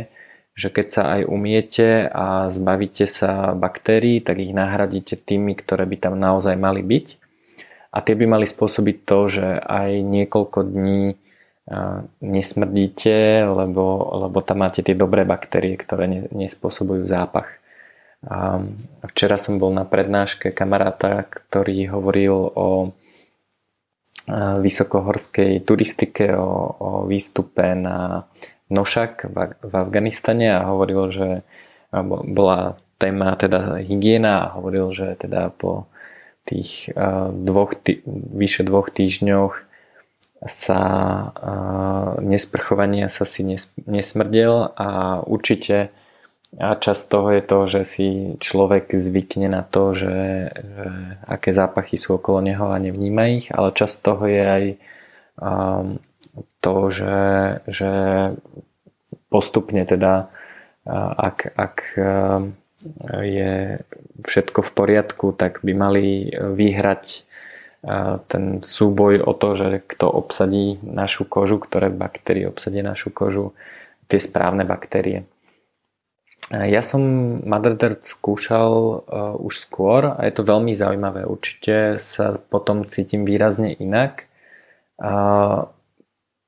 že 0.51 0.67
keď 0.67 0.87
sa 0.91 1.03
aj 1.15 1.21
umiete 1.31 2.11
a 2.11 2.51
zbavíte 2.51 3.07
sa 3.07 3.55
baktérií, 3.55 4.19
tak 4.19 4.39
ich 4.39 4.51
nahradíte 4.51 5.15
tými, 5.15 5.55
ktoré 5.55 5.87
by 5.87 5.97
tam 5.99 6.19
naozaj 6.19 6.59
mali 6.59 6.83
byť 6.83 7.20
a 7.91 7.97
tie 7.99 8.15
by 8.15 8.25
mali 8.25 8.47
spôsobiť 8.47 8.97
to, 9.03 9.19
že 9.27 9.47
aj 9.59 9.89
niekoľko 9.99 10.59
dní 10.63 11.19
nesmrdíte, 12.19 13.45
lebo, 13.47 14.15
lebo 14.27 14.37
tam 14.43 14.65
máte 14.65 14.81
tie 14.81 14.95
dobré 14.97 15.23
baktérie, 15.23 15.77
ktoré 15.77 16.07
nespôsobujú 16.31 17.05
zápach. 17.05 17.61
A 18.21 18.61
včera 19.11 19.37
som 19.41 19.57
bol 19.57 19.73
na 19.73 19.85
prednáške 19.87 20.53
kamaráta, 20.53 21.25
ktorý 21.25 21.89
hovoril 21.89 22.35
o 22.53 22.93
vysokohorskej 24.61 25.65
turistike, 25.65 26.29
o, 26.37 26.49
o 26.77 26.89
výstupe 27.09 27.73
na 27.73 28.29
Nošak 28.71 29.27
v, 29.27 29.35
v 29.59 29.73
Afganistane 29.75 30.47
a 30.47 30.63
hovoril, 30.69 31.11
že 31.11 31.27
bola 32.29 32.79
téma 32.95 33.35
teda 33.35 33.83
hygiena 33.83 34.47
a 34.47 34.51
hovoril, 34.55 34.95
že 34.95 35.19
teda 35.19 35.51
po 35.51 35.90
tých 36.47 36.89
dvoch, 37.31 37.77
tý, 37.77 38.01
vyše 38.33 38.65
dvoch 38.65 38.89
týždňoch 38.89 39.53
sa 40.41 40.81
nesprchovania 42.17 43.05
sa 43.05 43.29
si 43.29 43.45
nesmrdel 43.85 44.73
a 44.73 45.21
určite 45.21 45.93
a 46.59 46.75
časť 46.75 47.03
toho 47.07 47.31
je 47.31 47.43
to, 47.47 47.59
že 47.63 47.81
si 47.87 48.07
človek 48.35 48.91
zvykne 48.91 49.47
na 49.47 49.63
to, 49.63 49.95
že, 49.95 50.51
že 50.51 50.87
aké 51.23 51.55
zápachy 51.55 51.95
sú 51.95 52.19
okolo 52.19 52.43
neho 52.43 52.67
a 52.67 52.75
nevníma 52.75 53.23
ich, 53.39 53.47
ale 53.55 53.71
časť 53.71 53.95
toho 54.03 54.23
je 54.27 54.43
aj 54.43 54.65
um, 55.39 55.87
to, 56.59 56.75
že, 56.91 57.23
že 57.71 57.91
postupne 59.31 59.87
teda 59.87 60.27
ak, 61.15 61.55
ak 61.55 61.75
um, 61.95 62.57
je 63.21 63.81
všetko 64.25 64.59
v 64.61 64.71
poriadku, 64.71 65.31
tak 65.33 65.61
by 65.61 65.73
mali 65.73 66.29
vyhrať 66.33 67.25
ten 68.29 68.61
súboj 68.61 69.25
o 69.25 69.33
to, 69.33 69.57
že 69.57 69.81
kto 69.89 70.05
obsadí 70.05 70.77
našu 70.85 71.25
kožu, 71.25 71.57
ktoré 71.57 71.89
baktérie 71.89 72.45
obsadí 72.45 72.85
našu 72.85 73.09
kožu, 73.09 73.57
tie 74.05 74.21
správne 74.21 74.61
baktérie. 74.67 75.25
Ja 76.51 76.83
som 76.83 77.01
Mother 77.47 77.79
Dirt 77.79 78.03
skúšal 78.03 79.01
už 79.39 79.53
skôr 79.55 80.13
a 80.13 80.21
je 80.27 80.33
to 80.35 80.43
veľmi 80.43 80.75
zaujímavé. 80.75 81.23
Určite 81.23 81.95
sa 81.95 82.35
potom 82.37 82.83
cítim 82.83 83.23
výrazne 83.23 83.71
inak. 83.71 84.27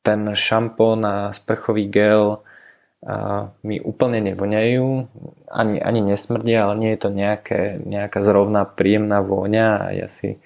Ten 0.03 0.21
šampón 0.35 1.07
a 1.07 1.31
sprchový 1.31 1.87
gel 1.87 2.43
mi 3.67 3.83
úplne 3.83 4.23
nevoňajú, 4.31 4.87
ani, 5.51 5.77
ani 5.83 6.01
nesmrdia, 6.01 6.63
ale 6.63 6.73
nie 6.79 6.91
je 6.95 6.99
to 7.03 7.09
nejaké, 7.11 7.83
nejaká 7.83 8.23
zrovna 8.23 8.63
príjemná 8.63 9.19
vôňa 9.19 9.67
a 9.75 9.85
ja 9.91 10.07
si 10.07 10.39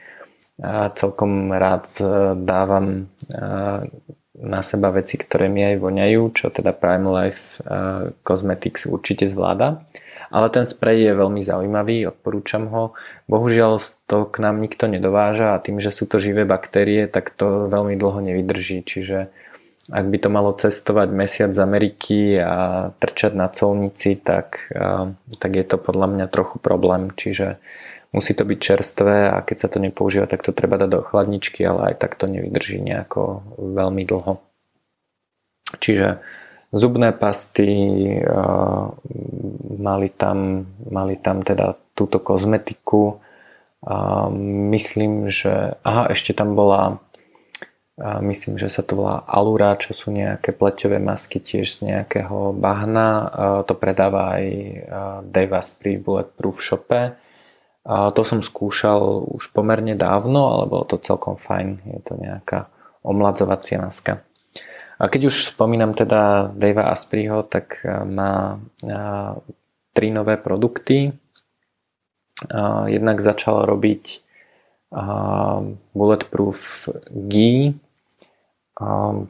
celkom 0.93 1.53
rád 1.53 1.85
e, 2.01 2.33
dávam 2.33 2.85
e, 3.29 3.39
na 4.37 4.61
seba 4.61 4.89
veci, 4.93 5.17
ktoré 5.17 5.49
mi 5.49 5.61
aj 5.61 5.75
voňajú, 5.81 6.21
čo 6.33 6.49
teda 6.49 6.73
Prime 6.73 7.05
Life 7.05 7.61
e, 7.61 8.09
Cosmetics 8.25 8.89
určite 8.89 9.29
zvláda. 9.29 9.85
Ale 10.27 10.51
ten 10.51 10.65
sprej 10.67 11.07
je 11.07 11.13
veľmi 11.13 11.39
zaujímavý, 11.39 12.09
odporúčam 12.09 12.67
ho. 12.73 12.97
Bohužiaľ 13.31 13.79
to 14.09 14.27
k 14.27 14.43
nám 14.43 14.59
nikto 14.59 14.89
nedováža 14.89 15.55
a 15.55 15.61
tým, 15.61 15.79
že 15.79 15.93
sú 15.93 16.09
to 16.09 16.19
živé 16.19 16.43
baktérie, 16.43 17.07
tak 17.07 17.31
to 17.31 17.69
veľmi 17.69 17.95
dlho 17.95 18.19
nevydrží. 18.19 18.83
Čiže 18.83 19.29
ak 19.87 20.05
by 20.11 20.17
to 20.19 20.29
malo 20.29 20.51
cestovať 20.51 21.09
mesiac 21.15 21.51
z 21.55 21.63
Ameriky 21.63 22.35
a 22.35 22.91
trčať 22.91 23.31
na 23.31 23.47
colnici, 23.47 24.19
tak, 24.19 24.67
tak 25.39 25.51
je 25.55 25.63
to 25.63 25.79
podľa 25.79 26.07
mňa 26.11 26.25
trochu 26.27 26.59
problém. 26.59 27.07
Čiže 27.15 27.55
musí 28.11 28.35
to 28.35 28.43
byť 28.43 28.59
čerstvé 28.59 29.31
a 29.31 29.39
keď 29.47 29.57
sa 29.63 29.67
to 29.71 29.79
nepoužíva, 29.79 30.27
tak 30.27 30.43
to 30.43 30.51
treba 30.51 30.75
dať 30.75 30.89
do 30.91 31.01
chladničky, 31.03 31.63
ale 31.63 31.93
aj 31.93 32.03
tak 32.03 32.19
to 32.19 32.27
nevydrží 32.27 32.83
nejako 32.83 33.47
veľmi 33.55 34.03
dlho. 34.03 34.43
Čiže 35.79 36.19
zubné 36.75 37.15
pasty, 37.15 37.67
mali 39.79 40.09
tam, 40.11 40.67
mali 40.87 41.15
tam 41.15 41.47
teda 41.47 41.79
túto 41.95 42.19
kozmetiku. 42.19 43.23
Myslím, 44.71 45.31
že... 45.31 45.79
Aha, 45.83 46.11
ešte 46.11 46.35
tam 46.35 46.59
bola 46.59 46.99
myslím, 48.01 48.61
že 48.61 48.69
sa 48.69 48.85
to 48.85 49.01
volá 49.01 49.25
Alura, 49.25 49.73
čo 49.81 49.97
sú 49.97 50.13
nejaké 50.13 50.53
pleťové 50.53 51.01
masky 51.01 51.41
tiež 51.41 51.81
z 51.81 51.89
nejakého 51.89 52.53
bahna. 52.53 53.29
To 53.65 53.73
predáva 53.73 54.37
aj 54.37 54.45
Dave 55.25 55.53
Asprey 55.57 55.97
Bulletproof 55.97 56.61
shope. 56.61 57.17
To 57.89 58.21
som 58.21 58.45
skúšal 58.45 59.25
už 59.33 59.49
pomerne 59.49 59.97
dávno, 59.97 60.53
ale 60.53 60.69
bolo 60.69 60.85
to 60.85 61.01
celkom 61.01 61.41
fajn. 61.41 61.81
Je 61.89 62.01
to 62.05 62.13
nejaká 62.21 62.69
omladzovacia 63.01 63.81
maska. 63.81 64.21
A 64.97 65.09
keď 65.09 65.29
už 65.33 65.53
spomínam 65.53 65.93
teda 65.93 66.53
Davea 66.53 66.89
Aspreyho, 66.93 67.45
tak 67.45 67.81
má 68.05 68.61
tri 69.93 70.13
nové 70.13 70.37
produkty. 70.37 71.17
Jednak 72.85 73.17
začal 73.21 73.65
robiť 73.65 74.21
Bulletproof 75.97 76.89
Ghee, 78.77 79.25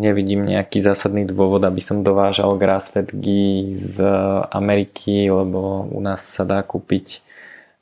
nevidím 0.00 0.48
nejaký 0.48 0.80
zásadný 0.80 1.28
dôvod, 1.28 1.64
aby 1.64 1.84
som 1.84 2.00
dovážal 2.00 2.56
grass-fed 2.56 3.12
ghee 3.12 3.76
z 3.76 4.00
Ameriky, 4.48 5.28
lebo 5.28 5.84
u 5.84 6.00
nás 6.00 6.24
sa 6.24 6.48
dá 6.48 6.64
kúpiť 6.64 7.20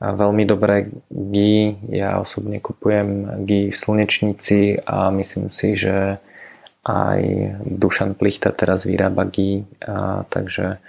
veľmi 0.03 0.43
dobré 0.43 0.91
ghee. 1.11 1.79
Ja 1.87 2.19
osobne 2.19 2.59
kupujem 2.59 3.43
ghee 3.47 3.71
v 3.71 3.77
slnečnici 3.77 4.83
a 4.83 5.15
myslím 5.15 5.55
si, 5.55 5.79
že 5.79 6.19
aj 6.83 7.21
Dušan 7.63 8.19
Plichta 8.19 8.51
teraz 8.51 8.83
vyrába 8.83 9.23
ghee, 9.31 9.63
a, 9.87 10.27
takže 10.27 10.83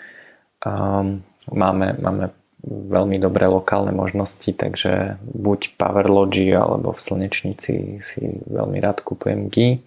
um, 0.65 1.21
máme, 1.53 1.93
máme 2.01 2.33
veľmi 2.63 3.19
dobré 3.19 3.43
lokálne 3.51 3.91
možnosti, 3.91 4.47
takže 4.55 5.19
buď 5.21 5.75
Power 5.75 6.07
Logi 6.07 6.47
alebo 6.55 6.95
v 6.95 7.03
Slnečnici 7.03 7.99
si 7.99 8.21
veľmi 8.47 8.79
rád 8.79 9.03
kupujem 9.03 9.51
GI. 9.51 9.83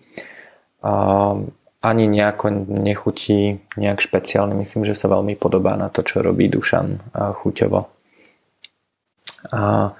Ani 1.80 2.04
nejako 2.04 2.68
nechutí 2.68 3.64
nejak 3.80 4.04
špeciálne, 4.04 4.52
myslím, 4.60 4.84
že 4.84 4.98
sa 4.98 5.08
veľmi 5.08 5.40
podobá 5.40 5.72
na 5.80 5.88
to, 5.88 6.04
čo 6.04 6.20
robí 6.20 6.52
Dušan 6.52 7.16
chuťovo. 7.16 7.80
A 9.56 9.92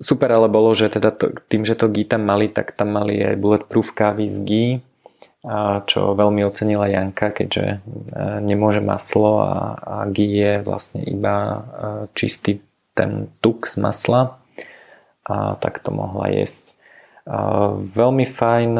super 0.00 0.30
ale 0.32 0.48
bolo, 0.48 0.72
že 0.72 0.88
teda 0.88 1.12
to, 1.12 1.36
tým, 1.52 1.68
že 1.68 1.76
to 1.76 1.92
GI 1.92 2.08
tam 2.08 2.24
mali, 2.24 2.48
tak 2.48 2.72
tam 2.72 2.96
mali 2.96 3.20
aj 3.20 3.36
bulletproof 3.36 3.92
kávy 3.92 4.32
z 4.32 4.38
GI 4.40 4.68
čo 5.84 6.16
veľmi 6.16 6.40
ocenila 6.40 6.88
Janka, 6.88 7.28
keďže 7.28 7.66
e, 7.68 7.76
nemôže 8.40 8.80
maslo 8.80 9.44
a, 9.44 9.52
a 9.76 9.96
ghee 10.08 10.32
je 10.40 10.52
vlastne 10.64 11.04
iba 11.04 11.36
e, 11.36 11.58
čistý 12.16 12.64
ten 12.96 13.28
tuk 13.44 13.68
z 13.68 13.76
masla 13.76 14.40
a 15.28 15.60
tak 15.60 15.84
to 15.84 15.92
mohla 15.92 16.32
jesť. 16.32 16.72
Veľmi 17.80 18.28
fajn 18.28 18.72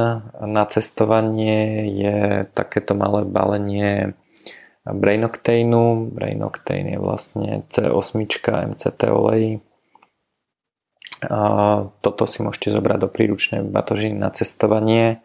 na 0.45 0.65
cestovanie 0.69 1.89
je 1.89 2.45
takéto 2.53 2.93
malé 2.93 3.25
balenie 3.25 4.13
Brain 4.85 5.25
Octane 6.45 6.93
je 6.93 7.01
vlastne 7.01 7.65
C8 7.73 8.29
MCT 8.77 9.01
olej. 9.09 9.65
Toto 12.05 12.23
si 12.29 12.45
môžete 12.45 12.69
zobrať 12.69 12.99
do 13.01 13.09
príručnej 13.09 13.65
batožiny 13.65 14.21
na 14.21 14.29
cestovanie 14.29 15.25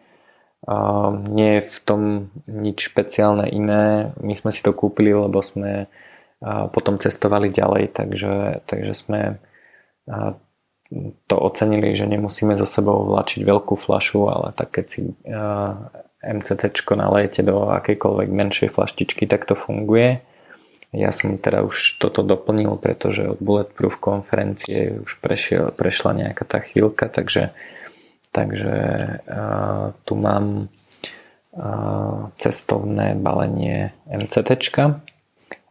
nie 1.32 1.56
je 1.56 1.62
v 1.64 1.76
tom 1.88 2.02
nič 2.44 2.92
špeciálne 2.92 3.48
iné. 3.48 4.12
My 4.20 4.34
sme 4.36 4.52
si 4.52 4.60
to 4.60 4.76
kúpili, 4.76 5.16
lebo 5.16 5.40
sme 5.40 5.88
potom 6.72 7.00
cestovali 7.00 7.48
ďalej, 7.48 7.96
takže, 7.96 8.64
takže 8.68 8.92
sme 8.92 9.20
to 11.28 11.36
ocenili, 11.36 11.96
že 11.96 12.04
nemusíme 12.04 12.56
za 12.60 12.68
sebou 12.68 13.08
vlačiť 13.08 13.40
veľkú 13.44 13.76
flašu, 13.76 14.28
ale 14.28 14.52
tak 14.52 14.68
keď 14.74 14.84
si 14.88 15.00
MCT 16.20 16.76
nalejete 16.92 17.40
do 17.40 17.72
akejkoľvek 17.72 18.28
menšej 18.28 18.68
flaštičky, 18.68 19.24
tak 19.24 19.48
to 19.48 19.56
funguje. 19.56 20.20
Ja 20.90 21.14
som 21.14 21.38
teda 21.38 21.62
už 21.62 22.02
toto 22.02 22.26
doplnil, 22.26 22.74
pretože 22.76 23.22
od 23.22 23.38
Bulletproof 23.38 24.02
konferencie 24.02 24.98
už 24.98 25.22
prešiel, 25.22 25.70
prešla 25.70 26.18
nejaká 26.18 26.42
tá 26.42 26.58
chvíľka, 26.58 27.06
takže 27.06 27.54
uh, 27.54 27.79
Takže 28.40 28.76
uh, 29.28 29.92
tu 30.08 30.16
mám 30.16 30.72
uh, 31.52 32.32
cestovné 32.40 33.20
balenie 33.20 33.92
MCT 34.08 34.56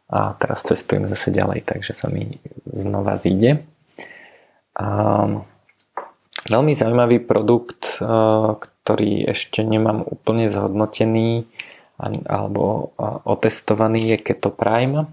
a 0.10 0.38
teraz 0.38 0.62
cestujem 0.70 1.10
zase 1.10 1.34
ďalej, 1.34 1.66
takže 1.66 1.98
sa 1.98 2.14
mi 2.14 2.38
znova 2.70 3.18
zíde. 3.18 3.66
Uh, 4.78 5.42
veľmi 6.46 6.78
zaujímavý 6.78 7.26
produkt, 7.26 7.98
uh, 7.98 8.62
ktorý 8.62 9.34
ešte 9.34 9.66
nemám 9.66 10.06
úplne 10.06 10.46
zhodnotený 10.46 11.50
alebo 12.32 12.96
otestovaný 13.28 14.16
je 14.16 14.18
Keto 14.24 14.56
Prime. 14.56 15.12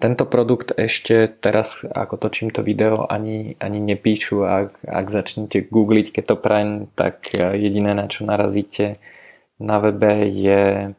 Tento 0.00 0.24
produkt 0.24 0.72
ešte 0.72 1.28
teraz, 1.28 1.84
ako 1.84 2.16
točím 2.16 2.48
to 2.48 2.64
video, 2.64 3.04
ani, 3.04 3.52
ani 3.60 3.84
nepíšu. 3.84 4.48
Ak, 4.48 4.80
ak 4.80 5.06
začnete 5.12 5.68
googliť 5.68 6.08
Keto 6.08 6.40
Prime, 6.40 6.88
tak 6.96 7.36
e, 7.36 7.60
jediné, 7.60 7.92
na 7.92 8.08
čo 8.08 8.24
narazíte 8.24 8.96
na 9.60 9.76
webe 9.76 10.24
je, 10.24 10.96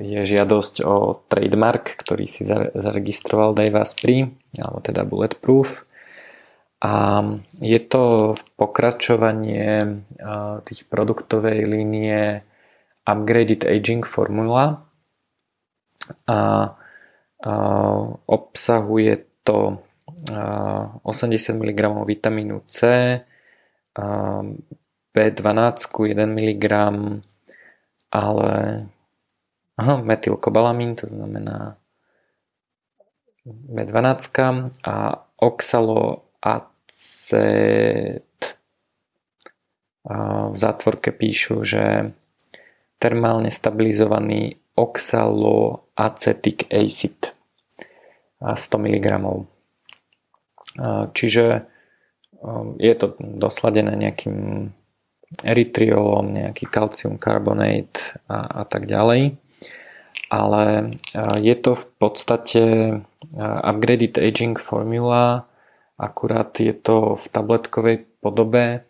je 0.00 0.20
žiadosť 0.22 0.86
o 0.86 1.18
trademark, 1.28 1.98
ktorý 1.98 2.24
si 2.30 2.46
zaregistroval 2.72 3.52
Dave 3.52 3.76
Asprey, 3.76 4.30
alebo 4.56 4.78
teda 4.80 5.02
Bulletproof. 5.04 5.84
A 6.80 7.20
je 7.60 7.80
to 7.82 8.38
pokračovanie 8.54 10.00
tých 10.64 10.88
produktovej 10.88 11.68
línie 11.68 12.46
Upgraded 13.04 13.68
Aging 13.68 14.08
Formula. 14.08 14.86
A 16.30 16.38
Obsahuje 18.26 19.24
to 19.44 19.78
80 21.02 21.52
mg 21.52 21.80
vitamínu 22.06 22.62
C, 22.66 22.80
B12 25.14 25.76
1 26.04 26.26
mg, 26.26 26.64
ale 28.12 28.86
aha, 29.76 29.94
metylkobalamín, 30.00 30.96
to 30.96 31.06
znamená 31.06 31.76
B12 33.46 34.20
a 34.84 35.26
oxaloacet. 35.36 36.24
V 40.06 40.54
zátvorke 40.54 41.10
píšu, 41.10 41.66
že 41.66 42.14
termálne 43.02 43.50
stabilizovaný 43.50 44.56
oxaloacetic 44.76 46.68
acid 46.68 47.32
100 48.40 48.78
mg. 48.78 49.06
Čiže 51.16 51.64
um, 52.44 52.76
je 52.76 52.94
to 52.94 53.16
dosladené 53.18 53.96
nejakým 53.96 54.70
erytriolom, 55.42 56.36
nejaký 56.36 56.68
calcium 56.68 57.16
carbonate 57.18 58.20
a, 58.28 58.62
a 58.62 58.68
tak 58.68 58.86
ďalej. 58.86 59.40
Ale 60.26 60.90
je 61.38 61.54
to 61.54 61.78
v 61.78 61.86
podstate 62.02 62.64
upgraded 63.40 64.18
aging 64.18 64.58
formula, 64.58 65.46
akurát 65.98 66.50
je 66.60 66.74
to 66.74 67.14
v 67.14 67.24
tabletkovej 67.30 67.96
podobe. 68.20 68.84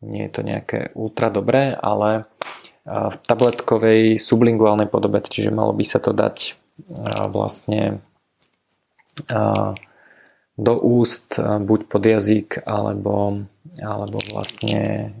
Nie 0.00 0.28
je 0.28 0.32
to 0.32 0.42
nejaké 0.42 0.78
ultra 0.96 1.28
dobré, 1.28 1.76
ale 1.76 2.24
v 2.86 3.16
tabletkovej 3.28 4.16
sublinguálnej 4.16 4.88
podobe, 4.88 5.20
čiže 5.20 5.52
malo 5.52 5.76
by 5.76 5.84
sa 5.84 6.00
to 6.00 6.16
dať 6.16 6.56
vlastne 7.28 8.00
do 10.60 10.74
úst, 10.80 11.36
buď 11.40 11.80
pod 11.88 12.02
jazyk, 12.04 12.64
alebo, 12.64 13.44
alebo 13.80 14.18
vlastne 14.32 15.12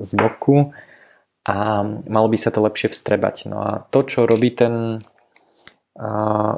z 0.00 0.10
boku 0.16 0.72
a 1.44 1.84
malo 2.08 2.28
by 2.32 2.36
sa 2.40 2.48
to 2.52 2.64
lepšie 2.64 2.92
vstrebať. 2.92 3.48
No 3.48 3.60
a 3.60 3.70
to, 3.92 4.04
čo 4.08 4.24
robí 4.24 4.52
ten 4.56 5.00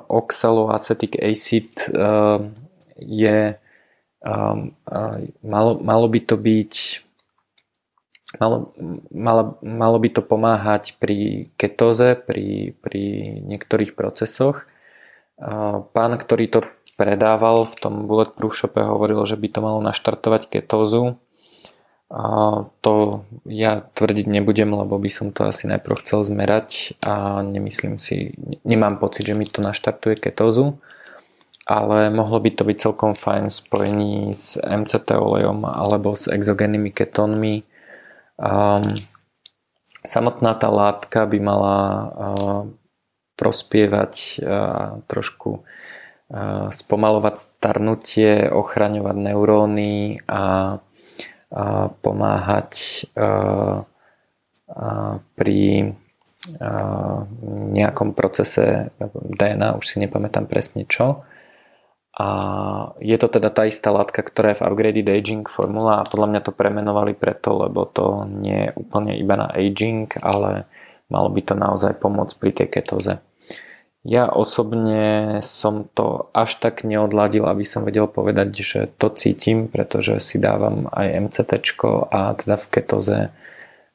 oxaloacetic 0.06 1.14
acid 1.18 1.70
je 2.98 3.38
malo, 5.42 5.70
malo 5.78 6.06
by 6.10 6.20
to 6.26 6.34
byť 6.34 6.74
Malo, 8.38 8.72
malo, 9.10 9.58
malo 9.62 9.96
by 9.98 10.08
to 10.14 10.22
pomáhať 10.22 10.94
pri 11.02 11.50
ketóze, 11.58 12.14
pri, 12.14 12.78
pri 12.78 13.02
niektorých 13.42 13.98
procesoch. 13.98 14.66
Pán, 15.94 16.12
ktorý 16.18 16.44
to 16.50 16.60
predával 16.98 17.62
v 17.62 17.74
tom 17.78 17.94
Bulletproof 18.10 18.58
shope 18.58 18.82
hovoril, 18.82 19.22
že 19.22 19.38
by 19.38 19.48
to 19.50 19.60
malo 19.62 19.78
naštartovať 19.78 20.50
ketózu. 20.50 21.14
To 22.82 22.92
ja 23.44 23.84
tvrdiť 23.84 24.26
nebudem, 24.26 24.72
lebo 24.72 24.96
by 24.96 25.10
som 25.12 25.28
to 25.30 25.46
asi 25.46 25.68
najprv 25.68 26.00
chcel 26.02 26.24
zmerať 26.24 26.96
a 27.04 27.44
nemyslím 27.44 28.00
si, 28.00 28.32
nemám 28.64 28.96
pocit, 28.96 29.28
že 29.28 29.36
mi 29.36 29.44
to 29.44 29.60
naštartuje 29.60 30.16
ketózu, 30.16 30.80
ale 31.68 32.08
mohlo 32.08 32.40
by 32.40 32.50
to 32.50 32.64
byť 32.64 32.76
celkom 32.80 33.12
fajn 33.12 33.52
spojení 33.52 34.32
s 34.32 34.56
MCT 34.56 35.20
olejom 35.20 35.68
alebo 35.68 36.16
s 36.16 36.32
exogennými 36.32 36.90
ketónmi. 36.90 37.62
Um, 38.38 38.94
samotná 40.06 40.54
tá 40.54 40.70
látka 40.70 41.26
by 41.26 41.38
mala 41.42 41.76
uh, 41.78 42.62
prospievať 43.34 44.14
uh, 44.38 45.02
trošku 45.10 45.62
uh, 45.62 46.70
spomalovať 46.70 47.34
starnutie, 47.34 48.46
ochraňovať 48.46 49.16
neuróny 49.18 50.22
a 50.30 50.78
pomáhať 52.04 53.08
pri 55.32 55.60
nejakom 57.72 58.08
procese 58.12 58.92
DNA, 59.00 59.80
už 59.80 59.84
si 59.88 59.96
nepamätám 59.96 60.44
presne 60.44 60.84
čo. 60.84 61.24
A 62.18 62.28
je 62.98 63.14
to 63.20 63.28
teda 63.30 63.52
tá 63.52 63.68
istá 63.68 63.92
látka, 63.94 64.24
ktorá 64.24 64.50
je 64.50 64.58
v 64.58 64.66
Upgraded 64.66 65.06
Aging 65.06 65.46
formula 65.46 66.02
a 66.02 66.08
podľa 66.08 66.28
mňa 66.34 66.40
to 66.42 66.52
premenovali 66.56 67.12
preto, 67.14 67.68
lebo 67.68 67.86
to 67.86 68.26
nie 68.26 68.68
je 68.68 68.74
úplne 68.74 69.14
iba 69.14 69.38
na 69.38 69.52
aging, 69.52 70.10
ale 70.24 70.66
malo 71.12 71.28
by 71.30 71.40
to 71.44 71.54
naozaj 71.54 71.94
pomôcť 72.00 72.34
pri 72.40 72.50
tej 72.50 72.68
ketóze. 72.74 73.12
Ja 74.06 74.30
osobne 74.30 75.38
som 75.44 75.84
to 75.90 76.30
až 76.32 76.62
tak 76.62 76.86
neodladil, 76.86 77.44
aby 77.44 77.66
som 77.66 77.84
vedel 77.84 78.06
povedať, 78.08 78.48
že 78.56 78.80
to 78.96 79.10
cítim, 79.12 79.68
pretože 79.68 80.22
si 80.22 80.40
dávam 80.40 80.88
aj 80.94 81.28
MCT 81.28 81.76
a 82.08 82.32
teda 82.38 82.56
v 82.56 82.66
ketoze 82.72 83.18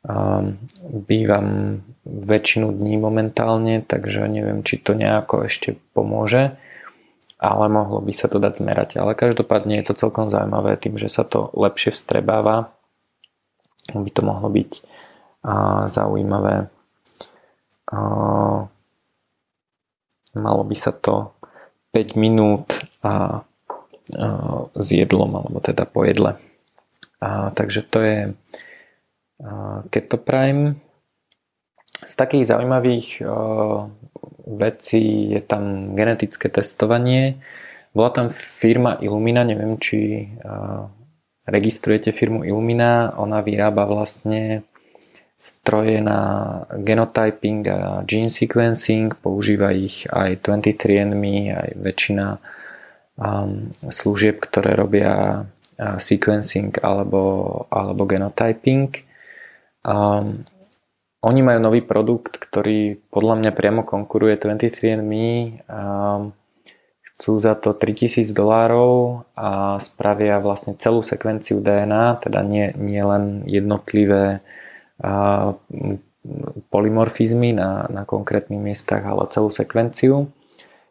um, 0.04 0.60
bývam 0.84 1.80
väčšinu 2.04 2.76
dní 2.76 2.99
momentálne, 2.99 3.80
takže 3.82 4.28
neviem, 4.28 4.62
či 4.62 4.78
to 4.78 4.91
nejako 4.91 5.47
ešte 5.47 5.80
pomôže, 5.95 6.60
ale 7.43 7.67
mohlo 7.67 7.99
by 7.99 8.15
sa 8.15 8.32
to 8.32 8.39
dať 8.39 8.63
zmerať. 8.63 8.89
Ale 9.03 9.19
každopádne 9.19 9.84
je 9.84 9.91
to 9.91 9.99
celkom 9.99 10.32
zaujímavé 10.32 10.79
tým, 10.79 10.95
že 10.95 11.12
sa 11.12 11.27
to 11.27 11.51
lepšie 11.51 11.91
vstrebáva, 11.91 12.71
by 13.91 14.12
to 14.15 14.23
mohlo 14.23 14.47
byť 14.47 14.71
uh, 15.43 15.91
zaujímavé. 15.91 16.71
Uh, 17.91 18.71
Malo 20.34 20.65
by 20.65 20.73
sa 20.73 20.89
to 20.89 21.38
5 21.93 22.17
minút 22.17 22.82
a, 23.06 23.13
a 23.13 24.29
s 24.73 24.88
jedlom, 24.89 25.29
alebo 25.38 25.62
teda 25.62 25.86
po 25.86 26.01
jedle. 26.10 26.41
A, 27.21 27.53
takže 27.53 27.86
to 27.86 28.01
je 28.01 28.19
a, 29.45 29.86
Keto 29.93 30.17
Prime. 30.17 30.82
Z 32.03 32.13
takých 32.17 32.49
zaujímavých 32.49 33.23
a, 34.43 34.49
vecí 34.60 35.32
je 35.32 35.41
tam 35.41 35.95
genetické 35.95 36.49
testovanie. 36.49 37.39
Bola 37.93 38.10
tam 38.10 38.27
firma 38.34 38.97
Illumina, 38.99 39.45
neviem 39.45 39.77
či 39.77 40.27
registrujete 41.45 42.12
firmu 42.12 42.43
Illumina, 42.43 43.13
ona 43.19 43.43
vyrába 43.43 43.86
vlastne 43.86 44.63
stroje 45.38 45.99
na 45.99 46.63
genotyping 46.71 47.67
a 47.67 48.01
gene 48.08 48.32
sequencing, 48.32 49.12
používa 49.19 49.75
ich 49.75 50.08
aj 50.08 50.39
23andMe, 50.39 51.51
aj 51.51 51.69
väčšina 51.84 52.27
um, 53.19 53.67
služieb, 53.91 54.39
ktoré 54.39 54.71
robia 54.71 55.43
sequencing 55.99 56.79
alebo, 56.79 57.21
alebo 57.67 58.08
genotyping. 58.08 59.03
Um, 59.84 60.47
oni 61.23 61.39
majú 61.39 61.59
nový 61.63 61.79
produkt, 61.79 62.36
ktorý 62.36 62.99
podľa 63.07 63.36
mňa 63.39 63.51
priamo 63.55 63.81
konkuruje 63.88 64.36
23andMe. 64.36 65.63
Um, 65.71 66.36
chcú 67.13 67.39
za 67.39 67.55
to 67.55 67.71
3000 67.71 68.36
dolárov 68.36 69.23
a 69.38 69.79
spravia 69.79 70.43
vlastne 70.43 70.75
celú 70.75 70.99
sekvenciu 71.05 71.63
DNA, 71.63 72.19
teda 72.27 72.43
nie, 72.43 72.75
nie 72.75 72.99
len 72.99 73.47
jednotlivé 73.47 74.43
polymorfizmy 76.67 77.55
na, 77.55 77.88
na 77.88 78.03
konkrétnych 78.03 78.59
miestach, 78.59 79.03
ale 79.05 79.29
celú 79.31 79.53
sekvenciu, 79.53 80.31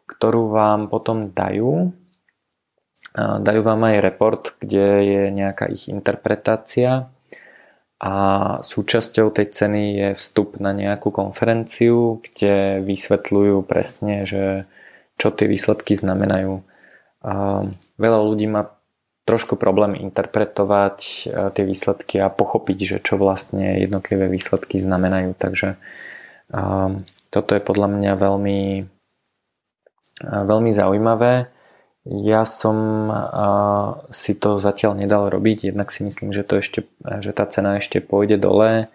ktorú 0.09 0.49
vám 0.49 0.89
potom 0.89 1.29
dajú. 1.29 1.93
Dajú 3.13 3.61
vám 3.61 3.81
aj 3.93 3.95
report, 4.01 4.43
kde 4.57 4.87
je 5.05 5.21
nejaká 5.29 5.69
ich 5.69 5.85
interpretácia 5.85 7.12
a 8.03 8.13
súčasťou 8.59 9.31
tej 9.31 9.47
ceny 9.47 9.83
je 9.95 10.09
vstup 10.19 10.59
na 10.59 10.75
nejakú 10.75 11.07
konferenciu, 11.07 12.19
kde 12.19 12.83
vysvetľujú 12.83 13.63
presne, 13.63 14.27
že 14.27 14.67
čo 15.15 15.31
tie 15.31 15.47
výsledky 15.47 15.95
znamenajú. 15.95 16.59
Veľa 17.95 18.19
ľudí 18.27 18.51
má 18.51 18.75
trošku 19.23 19.55
problém 19.55 19.95
interpretovať 19.95 20.99
e, 20.99 21.15
tie 21.55 21.63
výsledky 21.63 22.19
a 22.19 22.27
pochopiť, 22.27 22.77
že 22.83 22.97
čo 22.99 23.15
vlastne 23.15 23.79
jednotlivé 23.79 24.27
výsledky 24.27 24.75
znamenajú. 24.83 25.31
Takže 25.39 25.79
toto 27.33 27.51
je 27.55 27.61
podľa 27.63 27.87
mňa 27.87 28.11
veľmi, 28.19 28.61
e, 30.21 30.27
veľmi 30.27 30.71
zaujímavé. 30.75 31.47
Ja 32.03 32.43
som 32.43 33.07
si 34.11 34.35
to 34.35 34.59
zatiaľ 34.59 34.99
nedal 34.99 35.31
robiť, 35.31 35.71
jednak 35.71 35.87
si 35.87 36.03
myslím, 36.03 36.35
že, 36.35 36.43
to 36.43 36.59
ešte, 36.59 36.83
že 37.23 37.31
tá 37.31 37.47
cena 37.47 37.79
ešte 37.79 38.03
pôjde 38.03 38.35
dole. 38.35 38.91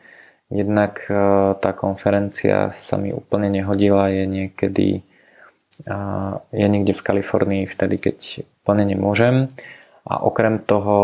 Jednak 0.52 1.04
tá 1.60 1.70
konferencia 1.72 2.72
sa 2.76 2.96
mi 3.00 3.12
úplne 3.12 3.48
nehodila, 3.48 4.12
je 4.12 4.24
niekedy 4.28 4.88
je 6.52 6.66
niekde 6.68 6.92
v 6.92 7.04
Kalifornii 7.04 7.64
vtedy, 7.70 7.96
keď 7.96 8.44
úplne 8.60 8.84
nemôžem 8.92 9.46
a 10.08 10.24
okrem 10.24 10.58
toho 10.58 10.96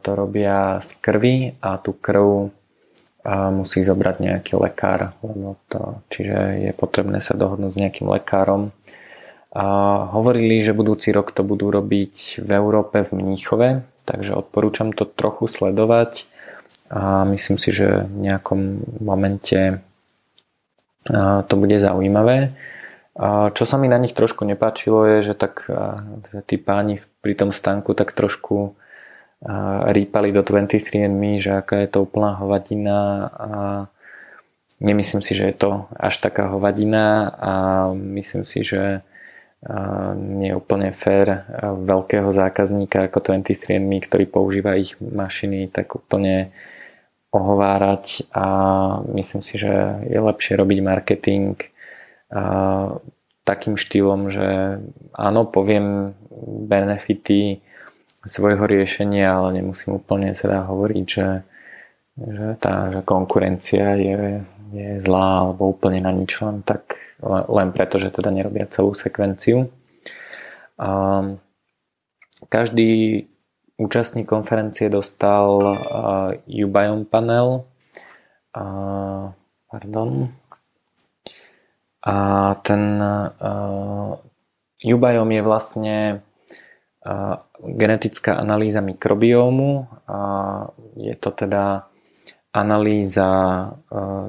to 0.00 0.10
robia 0.12 0.80
z 0.84 0.90
krvi 1.00 1.36
a 1.64 1.80
tú 1.80 1.96
krv 1.96 2.52
musí 3.52 3.80
zobrať 3.82 4.16
nejaký 4.20 4.52
lekár, 4.60 5.16
lebo 5.24 5.56
to, 5.66 6.04
čiže 6.12 6.68
je 6.68 6.72
potrebné 6.76 7.18
sa 7.24 7.34
dohodnúť 7.34 7.72
s 7.72 7.80
nejakým 7.80 8.06
lekárom. 8.06 8.70
Hovorili, 9.52 10.64
že 10.64 10.72
budúci 10.72 11.12
rok 11.12 11.36
to 11.36 11.44
budú 11.44 11.68
robiť 11.68 12.40
v 12.40 12.50
Európe 12.56 13.04
v 13.04 13.10
Mníchove, 13.12 13.84
takže 14.08 14.32
odporúčam 14.32 14.96
to 14.96 15.04
trochu 15.04 15.44
sledovať 15.44 16.24
a 16.88 17.28
myslím 17.28 17.60
si, 17.60 17.68
že 17.68 18.08
v 18.08 18.32
nejakom 18.32 18.60
momente 19.04 19.84
to 21.44 21.54
bude 21.60 21.76
zaujímavé. 21.76 22.56
Čo 23.52 23.64
sa 23.68 23.76
mi 23.76 23.92
na 23.92 24.00
nich 24.00 24.16
trošku 24.16 24.48
nepáčilo 24.48 25.04
je, 25.04 25.16
že 25.20 25.34
tak 25.36 25.68
že 26.32 26.40
tí 26.48 26.56
páni 26.56 27.04
pri 27.20 27.36
tom 27.36 27.52
stánku 27.52 27.92
tak 27.92 28.16
trošku 28.16 28.72
rýpali 29.92 30.32
do 30.32 30.40
23andMe, 30.40 31.36
že 31.36 31.60
aká 31.60 31.84
je 31.84 31.92
to 31.92 32.08
úplná 32.08 32.40
hovadina 32.40 33.28
a 33.36 33.50
nemyslím 34.80 35.20
si, 35.20 35.36
že 35.36 35.52
je 35.52 35.56
to 35.60 35.92
až 35.92 36.24
taká 36.24 36.48
hovadina 36.56 37.28
a 37.36 37.52
myslím 37.92 38.48
si, 38.48 38.64
že 38.64 39.04
nie 40.18 40.50
je 40.50 40.58
úplne 40.58 40.90
fér 40.90 41.46
veľkého 41.62 42.34
zákazníka 42.34 43.06
ako 43.06 43.22
23andMe, 43.22 44.02
ktorý 44.02 44.26
používa 44.26 44.74
ich 44.74 44.98
mašiny, 44.98 45.70
tak 45.70 45.94
úplne 45.94 46.50
ohovárať. 47.30 48.26
A 48.34 48.44
myslím 49.14 49.42
si, 49.46 49.54
že 49.62 50.02
je 50.02 50.18
lepšie 50.18 50.58
robiť 50.58 50.78
marketing 50.82 51.54
takým 53.42 53.78
štýlom, 53.78 54.30
že 54.30 54.78
áno, 55.14 55.46
poviem 55.46 56.14
benefity 56.66 57.62
svojho 58.22 58.66
riešenia, 58.66 59.30
ale 59.30 59.62
nemusím 59.62 59.98
úplne 59.98 60.34
teda 60.34 60.66
hovoriť, 60.66 61.06
že, 61.06 61.28
že 62.18 62.46
tá 62.62 62.90
že 62.94 63.02
konkurencia 63.02 63.98
je, 63.98 64.46
je 64.70 64.90
zlá 65.02 65.42
alebo 65.42 65.74
úplne 65.74 65.98
na 66.02 66.14
nič, 66.14 66.38
len 66.38 66.62
tak 66.62 66.98
len 67.26 67.70
preto, 67.70 68.02
že 68.02 68.10
teda 68.10 68.34
nerobia 68.34 68.66
celú 68.66 68.92
sekvenciu. 68.92 69.70
Každý 72.42 72.90
účastník 73.78 74.26
konferencie 74.26 74.90
dostal 74.90 75.78
Ubiome 76.50 77.06
panel, 77.06 77.64
pardon, 79.70 80.10
a 82.02 82.16
ten 82.66 82.82
uh, 82.98 84.18
Ubiom 84.82 85.30
je 85.30 85.42
vlastne 85.46 85.96
genetická 87.62 88.34
analýza 88.38 88.82
mikrobiómu. 88.82 89.86
Je 90.98 91.14
to 91.18 91.30
teda 91.30 91.86
analýza 92.50 93.30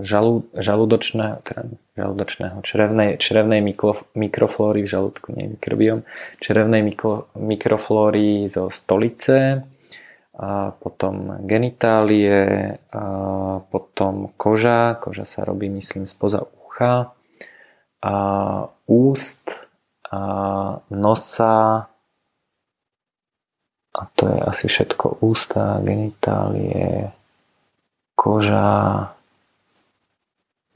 žalú, 0.05 0.45
žalúdočného, 0.53 1.41
teda 1.41 1.73
žalúdočného, 1.93 2.57
črevnej, 2.65 3.21
črevnej 3.21 3.61
mikro, 3.61 4.01
mikroflóry 4.17 4.81
v 4.81 4.91
žalúdku, 4.91 5.29
nie 5.37 5.45
mikrobióm, 5.53 6.01
črevnej 6.41 6.81
mikro, 6.81 7.29
mikroflóry 7.37 8.49
zo 8.49 8.73
stolice 8.73 9.61
a 10.33 10.73
potom 10.73 11.45
genitálie, 11.45 12.81
a 12.89 13.03
potom 13.69 14.33
koža, 14.33 14.97
koža 14.97 15.29
sa 15.29 15.45
robí 15.45 15.69
myslím 15.69 16.09
spoza 16.09 16.41
ucha, 16.41 17.13
a 18.03 18.15
úst, 18.89 19.61
a 20.09 20.19
nosa, 20.89 21.87
a 23.93 24.01
to 24.17 24.25
je 24.25 24.37
asi 24.41 24.65
všetko. 24.67 25.21
Ústa, 25.21 25.77
genitálie, 25.85 27.13
koža, 28.17 29.13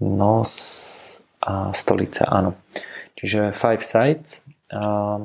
nos 0.02 0.52
a 1.42 1.72
stolica, 1.74 2.28
áno. 2.30 2.58
Čiže 3.18 3.56
five 3.56 3.82
sides. 3.82 4.46
A 4.70 5.18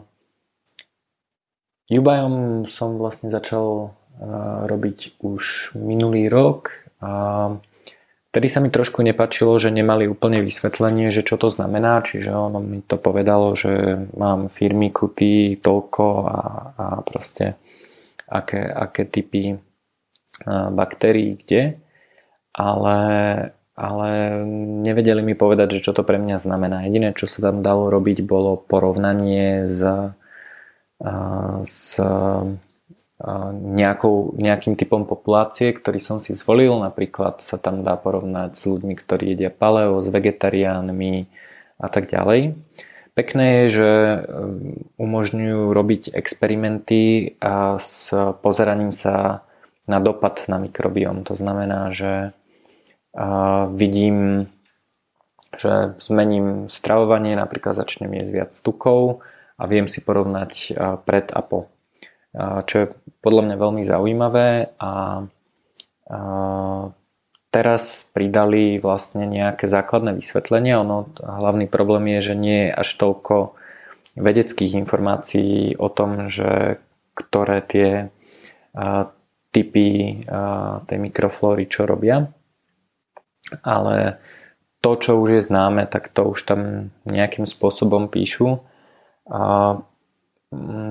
Ubajom 1.93 2.65
som 2.65 2.97
vlastne 2.97 3.29
začal 3.29 3.93
robiť 4.65 5.21
už 5.21 5.75
minulý 5.77 6.31
rok 6.33 6.73
a 7.03 7.53
Vtedy 8.33 8.49
sa 8.49 8.65
mi 8.65 8.73
trošku 8.73 9.05
nepačilo, 9.05 9.53
že 9.61 9.69
nemali 9.69 10.09
úplne 10.09 10.41
vysvetlenie, 10.41 11.13
že 11.13 11.21
čo 11.21 11.37
to 11.37 11.53
znamená, 11.53 12.01
čiže 12.01 12.33
ono 12.33 12.65
mi 12.65 12.81
to 12.81 12.97
povedalo, 12.97 13.53
že 13.53 14.09
mám 14.17 14.49
firmy 14.49 14.89
kuty 14.89 15.61
toľko 15.61 16.05
a, 16.25 16.39
a 16.73 16.85
proste 17.05 17.61
aké, 18.25 18.65
aké 18.65 19.05
typy 19.05 19.61
baktérií 20.49 21.45
kde, 21.45 21.77
ale, 22.57 22.97
ale 23.73 24.43
nevedeli 24.85 25.25
mi 25.25 25.33
povedať, 25.33 25.81
že 25.81 25.85
čo 25.89 25.93
to 25.97 26.05
pre 26.05 26.21
mňa 26.21 26.37
znamená. 26.37 26.85
Jediné, 26.85 27.17
čo 27.17 27.25
sa 27.25 27.41
tam 27.51 27.65
dalo 27.65 27.89
robiť, 27.89 28.21
bolo 28.21 28.61
porovnanie 28.61 29.65
s, 29.65 29.81
s 31.65 31.81
nejakou, 33.63 34.35
nejakým 34.35 34.75
typom 34.75 35.07
populácie, 35.07 35.73
ktorý 35.73 36.03
som 36.03 36.19
si 36.19 36.35
zvolil. 36.35 36.75
Napríklad 36.83 37.41
sa 37.41 37.57
tam 37.57 37.87
dá 37.87 37.95
porovnať 37.95 38.59
s 38.59 38.67
ľuďmi, 38.67 38.95
ktorí 38.99 39.33
jedia 39.33 39.51
paleo, 39.55 40.03
s 40.03 40.09
vegetariánmi 40.11 41.31
a 41.79 41.87
tak 41.89 42.11
ďalej. 42.11 42.59
Pekné 43.13 43.45
je, 43.65 43.67
že 43.69 43.91
um, 43.93 44.89
umožňujú 44.97 45.69
robiť 45.69 46.03
experimenty 46.17 47.37
a 47.45 47.77
s 47.77 48.09
pozeraním 48.41 48.89
sa 48.89 49.45
na 49.85 50.01
dopad 50.01 50.41
na 50.49 50.57
mikrobióm. 50.57 51.21
To 51.29 51.37
znamená, 51.37 51.93
že 51.93 52.33
vidím, 53.72 54.48
že 55.53 55.92
zmením 56.01 56.72
stravovanie, 56.72 57.37
napríklad 57.37 57.77
začnem 57.77 58.12
jesť 58.16 58.31
viac 58.33 58.53
tukov 58.57 59.20
a 59.61 59.68
viem 59.68 59.85
si 59.85 60.01
porovnať 60.01 60.72
pred 61.05 61.29
a 61.29 61.40
po. 61.44 61.68
Čo 62.38 62.75
je 62.81 62.87
podľa 63.20 63.42
mňa 63.44 63.57
veľmi 63.61 63.83
zaujímavé 63.85 64.72
a 64.81 64.92
teraz 67.53 68.09
pridali 68.16 68.81
vlastne 68.81 69.29
nejaké 69.29 69.68
základné 69.68 70.16
vysvetlenie. 70.16 70.72
Ono, 70.81 71.12
hlavný 71.20 71.68
problém 71.68 72.16
je, 72.16 72.33
že 72.33 72.35
nie 72.35 72.59
je 72.68 72.70
až 72.72 72.88
toľko 72.96 73.53
vedeckých 74.16 74.72
informácií 74.81 75.77
o 75.77 75.92
tom, 75.92 76.33
že 76.33 76.81
ktoré 77.12 77.61
tie 77.61 78.09
typy 79.53 80.16
tej 80.88 80.98
mikroflóry 80.98 81.68
čo 81.68 81.85
robia. 81.85 82.33
Ale 83.61 84.17
to, 84.81 84.97
čo 84.97 85.21
už 85.21 85.29
je 85.37 85.43
známe, 85.45 85.85
tak 85.85 86.09
to 86.09 86.33
už 86.33 86.41
tam 86.49 86.91
nejakým 87.05 87.45
spôsobom 87.45 88.09
píšu. 88.09 88.65
A 89.29 89.77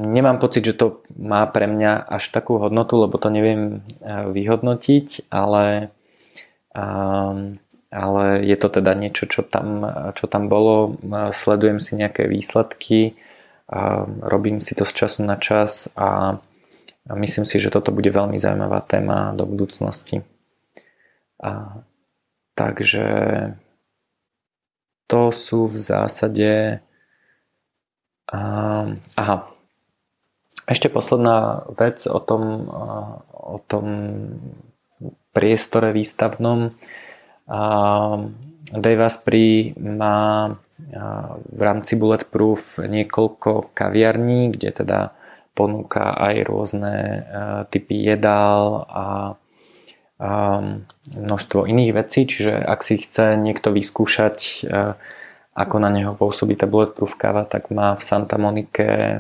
nemám 0.06 0.38
pocit, 0.38 0.62
že 0.66 0.78
to 0.78 1.02
má 1.18 1.50
pre 1.50 1.66
mňa 1.66 2.06
až 2.06 2.30
takú 2.30 2.62
hodnotu, 2.62 3.02
lebo 3.02 3.18
to 3.18 3.34
neviem 3.34 3.82
vyhodnotiť, 4.06 5.34
ale 5.34 5.90
ale 7.92 8.24
je 8.48 8.56
to 8.56 8.68
teda 8.72 8.96
niečo, 8.96 9.28
čo 9.28 9.44
tam, 9.44 9.84
čo 10.16 10.26
tam 10.32 10.48
bolo. 10.48 10.96
Sledujem 11.36 11.84
si 11.84 12.00
nejaké 12.00 12.24
výsledky, 12.24 13.20
robím 14.24 14.64
si 14.64 14.72
to 14.80 14.88
z 14.88 14.96
času 14.96 15.28
na 15.28 15.36
čas 15.36 15.92
a 16.00 16.40
myslím 17.12 17.44
si, 17.44 17.60
že 17.60 17.68
toto 17.68 17.92
bude 17.92 18.08
veľmi 18.08 18.40
zaujímavá 18.40 18.80
téma 18.88 19.36
do 19.36 19.44
budúcnosti. 19.44 20.24
A, 21.44 21.84
takže 22.62 23.06
to 25.10 25.34
sú 25.34 25.66
v 25.66 25.78
zásade 25.82 26.52
aha, 29.18 29.38
ešte 30.70 30.88
posledná 30.94 31.66
vec 31.74 32.06
o 32.06 32.22
tom, 32.22 32.70
o 33.34 33.58
tom 33.66 33.86
priestore 35.34 35.90
výstavnom. 35.92 36.70
Dave 38.72 39.04
Asprey 39.04 39.74
má 39.76 40.54
v 41.50 41.60
rámci 41.60 42.00
Bulletproof 42.00 42.80
niekoľko 42.80 43.76
kaviarní, 43.76 44.54
kde 44.56 44.70
teda 44.86 45.12
ponúka 45.52 46.16
aj 46.16 46.36
rôzne 46.48 46.96
typy 47.68 48.00
jedál 48.00 48.88
a 48.88 49.36
množstvo 51.18 51.66
iných 51.66 51.92
vecí, 51.98 52.30
čiže 52.30 52.62
ak 52.62 52.86
si 52.86 53.02
chce 53.02 53.42
niekto 53.42 53.74
vyskúšať 53.74 54.70
ako 55.52 55.76
na 55.82 55.90
neho 55.90 56.14
pôsobí 56.14 56.54
tá 56.56 56.70
Bulletproof 56.70 57.18
káva, 57.18 57.44
tak 57.44 57.74
má 57.74 57.98
v 57.98 58.04
Santa 58.06 58.38
Monike 58.38 59.20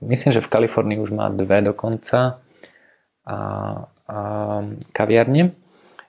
myslím, 0.00 0.30
že 0.32 0.44
v 0.44 0.52
Kalifornii 0.52 0.98
už 1.02 1.10
má 1.14 1.26
dve 1.30 1.62
dokonca 1.62 2.38
a, 3.26 3.36
a 4.06 4.18
kaviarne. 4.94 5.54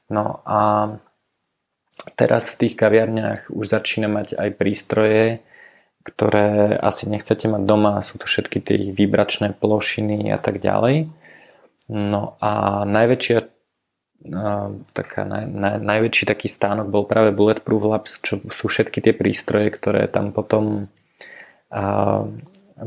No 0.09 0.45
a 0.45 0.93
teraz 2.13 2.53
v 2.53 2.67
tých 2.67 2.73
kaviarniach 2.77 3.49
už 3.49 3.65
začína 3.73 4.11
mať 4.11 4.37
aj 4.37 4.49
prístroje, 4.53 5.41
ktoré 6.03 6.75
asi 6.77 7.07
nechcete 7.07 7.47
mať 7.47 7.63
doma, 7.63 8.03
sú 8.03 8.19
to 8.19 8.27
všetky 8.27 8.59
tie 8.59 8.77
vibračné 8.91 9.55
plošiny 9.55 10.29
a 10.29 10.37
tak 10.37 10.59
ďalej. 10.59 11.07
No 11.89 12.35
a 12.43 12.83
najväčšia 12.83 13.39
taká 14.95 15.27
naj, 15.27 15.45
naj, 15.51 15.75
najväčší 15.83 16.23
taký 16.23 16.47
stánok 16.47 16.87
bol 16.87 17.03
práve 17.03 17.35
Bulletproof 17.35 17.83
Labs, 17.83 18.11
čo 18.23 18.39
sú 18.47 18.71
všetky 18.71 19.03
tie 19.03 19.13
prístroje, 19.13 19.67
ktoré 19.71 20.07
tam 20.07 20.31
potom 20.31 20.87
a, 21.67 22.23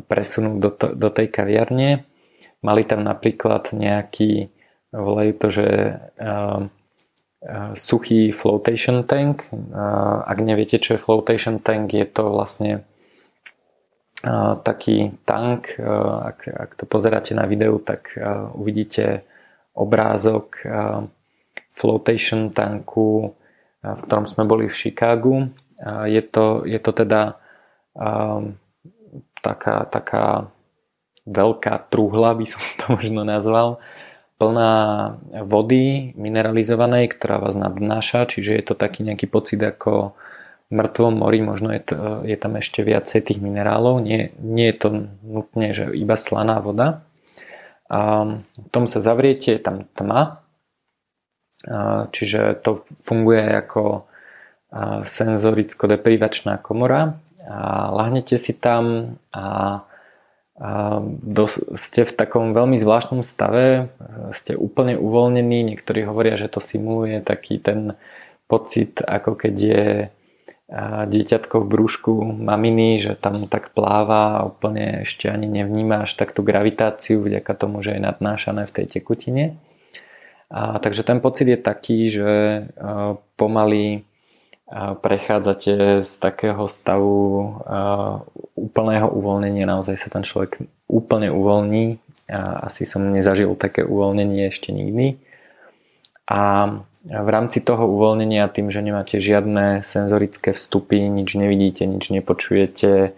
presunú 0.08 0.56
do, 0.56 0.72
to, 0.72 0.96
do 0.96 1.08
tej 1.12 1.28
kaviarne. 1.28 2.08
Mali 2.64 2.82
tam 2.88 3.04
napríklad 3.04 3.76
nejaký 3.76 4.48
volajú 4.90 5.32
to, 5.36 5.46
že 5.52 5.68
uh, 6.16 6.72
suchý 7.76 8.32
flotation 8.32 9.06
tank. 9.06 9.46
Ak 10.26 10.38
neviete, 10.42 10.82
čo 10.82 10.96
je 10.96 11.04
flotation 11.04 11.62
tank, 11.62 11.94
je 11.94 12.06
to 12.08 12.32
vlastne 12.32 12.82
taký 14.64 15.14
tank. 15.28 15.78
Ak, 15.78 16.48
ak 16.48 16.70
to 16.74 16.88
pozeráte 16.88 17.36
na 17.36 17.46
videu, 17.46 17.78
tak 17.78 18.16
uvidíte 18.56 19.22
obrázok 19.76 20.64
flotation 21.76 22.48
tanku, 22.56 23.36
v 23.84 24.00
ktorom 24.00 24.24
sme 24.24 24.48
boli 24.48 24.66
v 24.66 24.74
Chicagu. 24.74 25.52
Je, 26.08 26.22
to, 26.24 26.64
je 26.64 26.80
to 26.80 26.90
teda 26.96 27.36
uh, 27.92 28.40
taká, 29.44 29.84
taká 29.86 30.48
veľká 31.28 31.92
truhla, 31.92 32.32
by 32.32 32.46
som 32.48 32.62
to 32.80 32.84
možno 32.96 33.22
nazval, 33.28 33.78
plná 34.40 34.72
vody 35.44 36.16
mineralizovanej, 36.16 37.12
ktorá 37.12 37.40
vás 37.40 37.56
nadnáša, 37.56 38.28
čiže 38.28 38.56
je 38.56 38.64
to 38.64 38.74
taký 38.76 39.04
nejaký 39.04 39.28
pocit 39.28 39.60
ako 39.60 40.16
mŕtvom 40.66 41.22
mori, 41.22 41.40
možno 41.46 41.70
je, 41.70 41.82
to, 41.86 41.96
je 42.26 42.36
tam 42.36 42.58
ešte 42.58 42.82
viacej 42.82 43.20
tých 43.22 43.38
minerálov, 43.38 44.02
nie, 44.02 44.34
nie 44.42 44.66
je 44.74 44.76
to 44.76 44.88
nutne, 45.22 45.70
že 45.70 45.94
iba 45.94 46.18
slaná 46.18 46.58
voda. 46.58 47.06
A 47.86 48.26
v 48.34 48.68
tom 48.74 48.90
sa 48.90 48.98
zavriete, 48.98 49.54
je 49.54 49.62
tam 49.62 49.86
tma, 49.94 50.42
čiže 52.14 52.62
to 52.62 52.86
funguje 53.02 53.42
ako 53.42 54.06
senzoricko-deprivačná 55.02 56.62
komora 56.62 57.18
a 57.46 57.90
lahnete 57.94 58.38
si 58.38 58.54
tam 58.54 59.16
a 59.30 59.82
ste 61.76 62.08
v 62.08 62.16
takom 62.16 62.56
veľmi 62.56 62.80
zvláštnom 62.80 63.20
stave, 63.20 63.92
ste 64.32 64.56
úplne 64.56 64.96
uvoľnení, 64.96 65.60
niektorí 65.68 66.08
hovoria, 66.08 66.40
že 66.40 66.48
to 66.48 66.64
simuluje 66.64 67.20
taký 67.20 67.60
ten 67.60 67.92
pocit, 68.48 69.04
ako 69.04 69.36
keď 69.36 69.54
je 69.54 69.84
dieťatko 71.06 71.62
v 71.62 71.70
brúšku 71.70 72.10
maminy, 72.42 72.98
že 72.98 73.14
tam 73.14 73.46
tak 73.46 73.70
pláva 73.70 74.42
a 74.42 74.46
úplne 74.48 75.06
ešte 75.06 75.30
ani 75.30 75.46
nevnímáš 75.46 76.18
tak 76.18 76.34
tú 76.34 76.42
gravitáciu 76.42 77.22
vďaka 77.22 77.52
tomu, 77.54 77.86
že 77.86 77.94
je 77.94 78.02
nadnášané 78.02 78.66
v 78.66 78.74
tej 78.74 78.86
tekutine. 78.98 79.60
A, 80.46 80.78
takže 80.78 81.02
ten 81.02 81.18
pocit 81.18 81.50
je 81.50 81.58
taký, 81.58 82.06
že 82.06 82.30
pomaly 83.34 84.06
prechádzate 85.02 86.02
z 86.02 86.10
takého 86.18 86.66
stavu 86.66 87.54
úplného 88.58 89.08
uvoľnenia, 89.10 89.62
naozaj 89.62 89.94
sa 89.94 90.08
ten 90.10 90.26
človek 90.26 90.58
úplne 90.90 91.30
uvoľní 91.30 92.02
A 92.26 92.66
asi 92.66 92.82
som 92.82 93.06
nezažil 93.14 93.54
také 93.54 93.86
uvoľnenie 93.86 94.50
ešte 94.50 94.74
nikdy. 94.74 95.22
A 96.26 96.74
v 97.06 97.28
rámci 97.30 97.62
toho 97.62 97.86
uvoľnenia 97.86 98.50
tým, 98.50 98.66
že 98.66 98.82
nemáte 98.82 99.22
žiadne 99.22 99.86
senzorické 99.86 100.50
vstupy, 100.50 101.06
nič 101.06 101.38
nevidíte, 101.38 101.86
nič 101.86 102.10
nepočujete, 102.10 103.14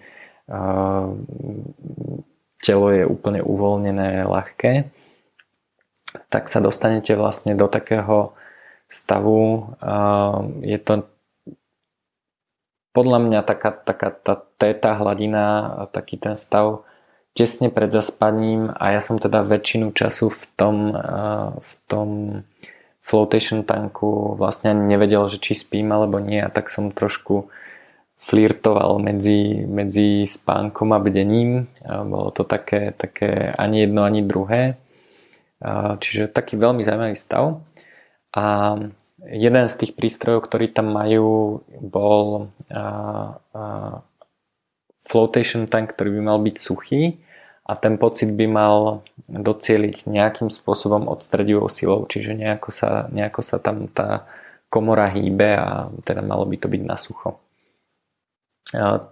telo 2.61 2.89
je 2.93 3.05
úplne 3.09 3.41
uvoľnené, 3.41 4.29
ľahké, 4.29 4.93
tak 6.29 6.49
sa 6.49 6.61
dostanete 6.61 7.17
vlastne 7.17 7.53
do 7.53 7.69
takého 7.69 8.33
stavu. 8.89 9.73
Je 10.65 10.79
to 10.81 11.05
podľa 12.97 13.19
mňa 13.21 13.41
taká, 13.45 13.71
taká 13.71 14.11
tá 14.11 14.35
téta 14.57 14.97
hladina, 14.97 15.87
taký 15.93 16.17
ten 16.19 16.35
stav 16.35 16.83
tesne 17.37 17.71
pred 17.71 17.95
zaspaním 17.95 18.75
a 18.75 18.99
ja 18.99 19.01
som 19.05 19.23
teda 19.23 19.47
väčšinu 19.47 19.95
času 19.95 20.27
v 20.27 20.43
tom, 20.59 20.77
v 21.55 21.73
tom 21.87 22.09
flotation 22.99 23.63
tanku 23.63 24.35
vlastne 24.35 24.75
nevedel, 24.75 25.31
že 25.31 25.39
či 25.39 25.55
spím 25.55 25.95
alebo 25.95 26.19
nie 26.19 26.43
a 26.43 26.51
tak 26.51 26.67
som 26.67 26.91
trošku 26.91 27.47
flirtoval 28.19 28.99
medzi, 28.99 29.63
medzi 29.71 30.27
spánkom 30.27 30.91
a 30.91 30.99
bdením. 30.99 31.71
Bolo 31.87 32.35
to 32.35 32.43
také, 32.43 32.91
také 32.99 33.55
ani 33.55 33.87
jedno, 33.87 34.03
ani 34.03 34.27
druhé. 34.27 34.75
Čiže 35.99 36.31
taký 36.31 36.55
veľmi 36.55 36.87
zaujímavý 36.87 37.19
stav. 37.19 37.63
A 38.35 38.77
jeden 39.27 39.67
z 39.67 39.75
tých 39.75 39.99
prístrojov, 39.99 40.47
ktorí 40.47 40.71
tam 40.71 40.95
majú, 40.95 41.61
bol 41.83 42.55
flotation 45.03 45.67
tank, 45.67 45.97
ktorý 45.97 46.19
by 46.19 46.23
mal 46.23 46.39
byť 46.39 46.57
suchý 46.61 47.19
a 47.69 47.77
ten 47.77 48.01
pocit 48.01 48.33
by 48.33 48.47
mal 48.49 49.05
docieliť 49.29 50.09
nejakým 50.09 50.49
spôsobom 50.49 51.09
odstredivou 51.09 51.69
silou, 51.69 52.05
čiže 52.09 52.33
nejako 52.33 52.71
sa, 52.73 53.09
nejako 53.13 53.41
sa 53.45 53.57
tam 53.61 53.89
tá 53.93 54.25
komora 54.69 55.09
hýbe 55.09 55.57
a 55.57 55.89
teda 56.05 56.21
malo 56.21 56.45
by 56.45 56.57
to 56.61 56.69
byť 56.69 56.83
na 56.85 56.97
sucho. 57.01 57.41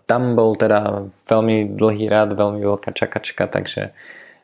Tam 0.04 0.22
bol 0.36 0.52
teda 0.56 1.08
veľmi 1.28 1.80
dlhý 1.80 2.12
rád, 2.12 2.36
veľmi 2.36 2.60
veľká 2.60 2.92
čakačka, 2.92 3.48
takže 3.48 3.96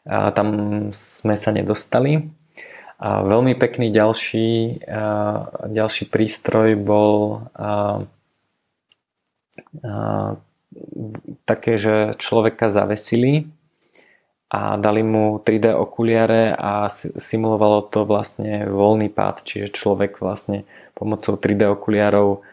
tam 0.07 0.49
sme 0.91 1.35
sa 1.39 1.51
nedostali. 1.55 2.31
A 3.03 3.27
veľmi 3.27 3.59
pekný 3.59 3.91
ďalší, 3.91 4.79
ďalší 5.67 6.05
prístroj 6.07 6.79
bol 6.79 7.43
také, 11.45 11.75
že 11.75 12.15
človeka 12.19 12.71
zavesili 12.71 13.51
a 14.53 14.77
dali 14.77 15.03
mu 15.03 15.41
3D 15.41 15.73
okuliare 15.73 16.53
a 16.53 16.87
simulovalo 17.17 17.89
to 17.89 18.05
vlastne 18.05 18.69
voľný 18.69 19.09
pád, 19.09 19.43
čiže 19.49 19.73
človek 19.73 20.21
vlastne 20.21 20.69
pomocou 20.93 21.41
3D 21.41 21.73
okuliarov 21.73 22.45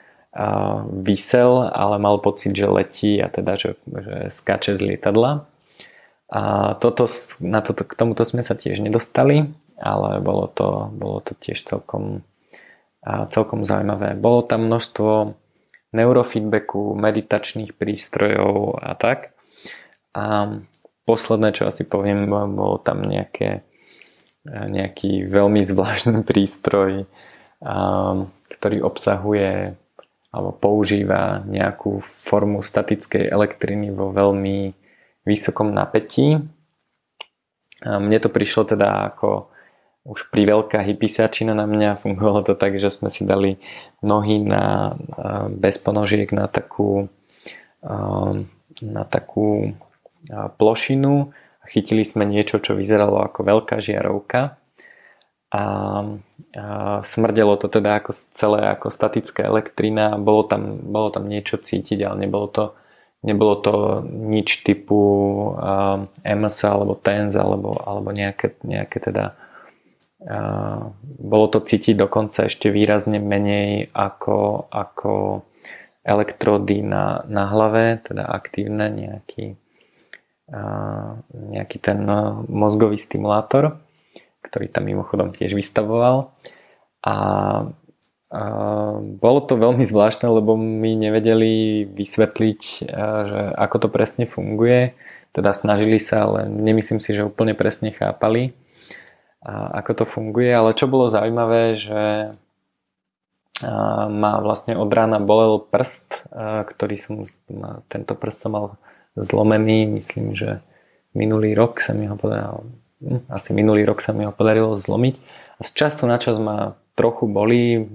vysel, 0.96 1.68
ale 1.74 2.00
mal 2.00 2.22
pocit, 2.24 2.56
že 2.56 2.70
letí 2.70 3.20
a 3.20 3.28
teda, 3.28 3.58
že, 3.60 3.76
že 3.84 4.16
skáče 4.32 4.78
z 4.78 4.96
lietadla. 4.96 5.49
A 6.30 6.74
toto, 6.78 7.10
na 7.42 7.66
toto, 7.66 7.82
k 7.82 7.94
tomuto 7.98 8.22
sme 8.22 8.46
sa 8.46 8.54
tiež 8.54 8.86
nedostali, 8.86 9.50
ale 9.82 10.22
bolo 10.22 10.46
to, 10.46 10.94
bolo 10.94 11.26
to 11.26 11.34
tiež 11.34 11.66
celkom, 11.66 12.22
celkom 13.34 13.66
zaujímavé. 13.66 14.14
Bolo 14.14 14.46
tam 14.46 14.70
množstvo 14.70 15.34
neurofeedbacku, 15.90 16.94
meditačných 16.94 17.74
prístrojov 17.74 18.78
a 18.78 18.94
tak. 18.94 19.34
A 20.14 20.54
posledné, 21.10 21.50
čo 21.58 21.66
asi 21.66 21.90
poviem, 21.90 22.30
bolo 22.30 22.78
tam 22.78 23.02
nejaké, 23.02 23.66
nejaký 24.46 25.26
veľmi 25.26 25.66
zvláštny 25.66 26.22
prístroj, 26.30 27.10
ktorý 28.54 28.78
obsahuje 28.86 29.74
alebo 30.30 30.54
používa 30.54 31.42
nejakú 31.42 32.06
formu 32.06 32.62
statickej 32.62 33.34
elektriny 33.34 33.90
vo 33.90 34.14
veľmi 34.14 34.78
vysokom 35.24 35.72
napätí. 35.72 36.44
Mne 37.84 38.18
to 38.20 38.28
prišlo 38.28 38.76
teda 38.76 39.12
ako 39.14 39.52
už 40.04 40.32
pri 40.32 40.44
veľká 40.48 40.80
na 41.56 41.66
mňa. 41.68 42.00
Fungovalo 42.00 42.44
to 42.44 42.56
tak, 42.56 42.76
že 42.76 42.92
sme 42.92 43.08
si 43.12 43.24
dali 43.24 43.60
nohy 44.04 44.44
na, 44.44 44.96
bez 45.52 45.80
ponožiek 45.80 46.32
na 46.32 46.48
takú 46.48 47.08
na 48.80 49.04
takú 49.08 49.76
plošinu 50.60 51.32
a 51.64 51.66
chytili 51.68 52.04
sme 52.04 52.28
niečo, 52.28 52.60
čo 52.60 52.76
vyzeralo 52.76 53.24
ako 53.24 53.40
veľká 53.44 53.80
žiarovka 53.80 54.60
a, 55.50 55.64
a 55.64 55.64
smrdelo 57.02 57.58
to 57.58 57.68
teda 57.72 58.04
ako 58.04 58.12
celé 58.36 58.60
ako 58.70 58.94
statická 58.94 59.48
elektrina, 59.48 60.20
bolo 60.20 60.46
tam, 60.46 60.78
bolo 60.92 61.10
tam 61.10 61.26
niečo 61.26 61.58
cítiť, 61.58 62.00
ale 62.06 62.28
nebolo 62.28 62.48
to, 62.52 62.64
nebolo 63.24 63.60
to 63.60 63.74
nič 64.06 64.64
typu 64.64 65.00
uh, 65.56 66.08
MS 66.24 66.58
alebo 66.66 66.96
TENS 66.96 67.36
alebo, 67.36 67.76
alebo 67.76 68.10
nejaké, 68.16 68.56
nejaké 68.64 68.98
teda 69.04 69.36
uh, 70.24 70.92
bolo 71.20 71.46
to 71.52 71.60
cítiť 71.60 72.00
dokonca 72.00 72.48
ešte 72.48 72.72
výrazne 72.72 73.20
menej 73.20 73.92
ako, 73.92 74.72
ako 74.72 75.44
elektrody 76.04 76.80
na, 76.80 77.28
na 77.28 77.48
hlave, 77.52 78.00
teda 78.02 78.24
aktívne 78.24 78.88
nejaký 78.88 79.60
nejaký 81.34 81.78
ten 81.78 82.02
no, 82.06 82.46
mozgový 82.50 82.98
stimulátor, 82.98 83.78
ktorý 84.42 84.66
tam 84.70 84.90
mimochodom 84.90 85.30
tiež 85.30 85.54
vystavoval. 85.54 86.34
A, 87.06 87.14
a 88.30 88.42
bolo 89.02 89.42
to 89.42 89.58
veľmi 89.58 89.82
zvláštne, 89.82 90.30
lebo 90.30 90.54
my 90.54 90.94
nevedeli 90.94 91.82
vysvetliť, 91.90 92.62
že 93.26 93.40
ako 93.58 93.76
to 93.82 93.88
presne 93.90 94.30
funguje. 94.30 94.94
Teda 95.34 95.50
snažili 95.50 95.98
sa, 95.98 96.30
ale 96.30 96.46
nemyslím 96.46 97.02
si, 97.02 97.18
že 97.18 97.26
úplne 97.26 97.58
presne 97.58 97.90
chápali, 97.90 98.54
a 99.42 99.82
ako 99.82 100.04
to 100.04 100.06
funguje. 100.06 100.52
Ale 100.52 100.78
čo 100.78 100.86
bolo 100.86 101.10
zaujímavé, 101.10 101.74
že 101.80 102.34
ma 104.10 104.40
vlastne 104.40 104.78
od 104.80 104.88
rána 104.94 105.20
bolel 105.20 105.60
prst, 105.60 106.32
ktorý 106.70 106.96
som, 106.96 107.14
tento 107.92 108.14
prst 108.16 108.40
som 108.48 108.52
mal 108.56 108.66
zlomený. 109.20 109.88
Myslím, 110.00 110.38
že 110.38 110.64
minulý 111.12 111.56
rok 111.56 111.84
sa 111.84 111.92
mi 111.92 112.08
ho 112.08 112.16
podarilo, 112.16 112.68
hm, 113.04 113.28
asi 113.28 113.52
minulý 113.52 113.84
rok 113.84 114.00
sa 114.00 114.16
mi 114.16 114.24
ho 114.24 114.32
podarilo 114.32 114.80
zlomiť. 114.80 115.16
A 115.60 115.62
z 115.68 115.72
času 115.76 116.08
na 116.08 116.16
čas 116.22 116.40
ma 116.40 116.80
trochu 117.00 117.32
bolí, 117.32 117.88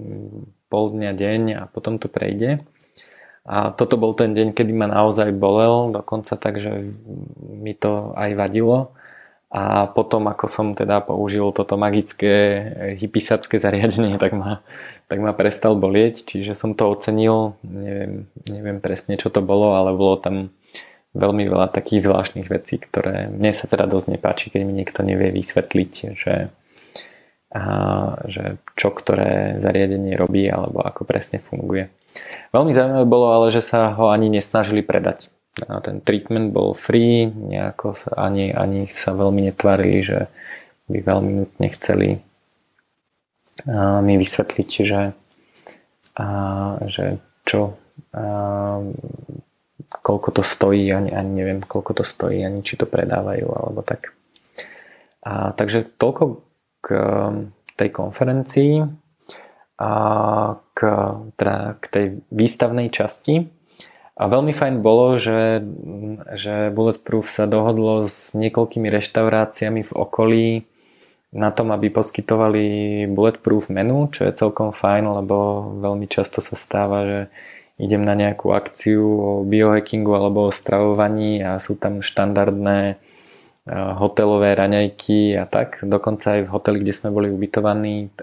pol 0.65 0.89
dňa, 0.89 1.11
deň 1.13 1.41
a 1.53 1.61
potom 1.69 2.01
to 2.01 2.09
prejde. 2.09 2.65
A 3.45 3.69
toto 3.69 4.01
bol 4.01 4.17
ten 4.17 4.33
deň, 4.33 4.57
kedy 4.57 4.73
ma 4.73 4.89
naozaj 4.89 5.29
bolel, 5.29 5.93
dokonca 5.93 6.33
tak, 6.33 6.57
že 6.57 6.89
mi 7.45 7.77
to 7.77 8.17
aj 8.17 8.33
vadilo. 8.33 8.97
A 9.53 9.85
potom, 9.85 10.25
ako 10.25 10.49
som 10.49 10.73
teda 10.73 10.99
použil 11.05 11.45
toto 11.53 11.77
magické 11.77 12.65
hypisacké 12.97 13.61
zariadenie, 13.61 14.17
tak 14.17 14.33
ma, 14.33 14.65
tak 15.05 15.21
ma 15.21 15.31
prestal 15.37 15.77
bolieť, 15.77 16.25
čiže 16.25 16.57
som 16.57 16.73
to 16.73 16.89
ocenil. 16.89 17.55
Neviem, 17.61 18.25
neviem 18.49 18.81
presne, 18.81 19.15
čo 19.15 19.29
to 19.29 19.45
bolo, 19.45 19.77
ale 19.77 19.93
bolo 19.93 20.17
tam 20.17 20.49
veľmi 21.15 21.47
veľa 21.47 21.71
takých 21.71 22.09
zvláštnych 22.09 22.49
vecí, 22.51 22.81
ktoré 22.81 23.31
mne 23.31 23.53
sa 23.55 23.69
teda 23.69 23.87
dosť 23.87 24.17
nepáči, 24.17 24.51
keď 24.51 24.61
mi 24.67 24.73
niekto 24.75 25.05
nevie 25.05 25.31
vysvetliť, 25.31 25.91
že, 26.17 26.51
že 28.27 28.59
čo 28.75 28.91
ktoré 28.91 29.55
zariadenie 29.63 30.19
robí 30.19 30.43
alebo 30.51 30.83
ako 30.83 31.07
presne 31.07 31.39
funguje. 31.39 31.87
Veľmi 32.51 32.71
zaujímavé 32.75 33.05
bolo 33.07 33.31
ale, 33.31 33.47
že 33.51 33.63
sa 33.63 33.95
ho 33.95 34.11
ani 34.11 34.27
nesnažili 34.27 34.83
predať. 34.83 35.31
Ten 35.55 36.03
treatment 36.03 36.51
bol 36.51 36.75
free, 36.75 37.31
nejako 37.31 37.95
sa 37.95 38.11
ani, 38.19 38.51
ani 38.51 38.91
sa 38.91 39.15
veľmi 39.15 39.47
netvárili, 39.51 40.03
že 40.03 40.27
by 40.91 40.99
veľmi 40.99 41.31
nutne 41.31 41.67
chceli 41.79 42.19
mi 44.03 44.13
vysvetliť, 44.19 44.69
že, 44.83 45.15
že 46.91 47.05
čo 47.47 47.61
koľko 50.05 50.29
to 50.37 50.43
stojí, 50.45 50.85
ani, 50.93 51.09
ani 51.09 51.31
neviem, 51.33 51.59
koľko 51.65 51.97
to 51.97 52.03
stojí, 52.05 52.45
ani 52.45 52.61
či 52.61 52.77
to 52.77 52.85
predávajú, 52.85 53.47
alebo 53.49 53.81
tak. 53.81 54.13
A, 55.25 55.49
takže 55.57 55.89
toľko 55.97 56.44
k 56.85 56.93
tej 57.73 57.89
konferencii 57.89 58.85
a 59.81 59.91
k, 60.77 60.79
teda 61.35 61.81
k 61.81 61.85
tej 61.89 62.05
výstavnej 62.29 62.93
časti. 62.93 63.49
A 64.15 64.31
veľmi 64.31 64.55
fajn 64.55 64.79
bolo, 64.79 65.19
že, 65.19 65.59
že 66.39 66.71
Bulletproof 66.71 67.27
sa 67.27 67.49
dohodlo 67.49 68.07
s 68.07 68.31
niekoľkými 68.31 68.87
reštauráciami 68.87 69.83
v 69.83 69.91
okolí 69.91 70.47
na 71.35 71.51
tom, 71.51 71.75
aby 71.75 71.91
poskytovali 71.91 72.63
Bulletproof 73.11 73.67
menu, 73.67 74.07
čo 74.15 74.23
je 74.23 74.31
celkom 74.31 74.71
fajn, 74.71 75.19
lebo 75.19 75.67
veľmi 75.83 76.07
často 76.07 76.39
sa 76.39 76.55
stáva, 76.55 77.03
že 77.03 77.19
idem 77.75 78.07
na 78.07 78.15
nejakú 78.15 78.55
akciu 78.55 79.03
o 79.03 79.31
biohackingu 79.43 80.15
alebo 80.15 80.47
o 80.47 80.55
stravovaní 80.55 81.43
a 81.43 81.59
sú 81.59 81.75
tam 81.75 81.99
štandardné 81.99 82.95
hotelové 83.73 84.53
raňajky 84.53 85.41
a 85.41 85.49
tak. 85.49 85.81
Dokonca 85.81 86.37
aj 86.37 86.41
v 86.45 86.53
hoteli, 86.53 86.77
kde 86.85 86.93
sme 86.93 87.09
boli 87.09 87.33
ubytovaní, 87.33 88.13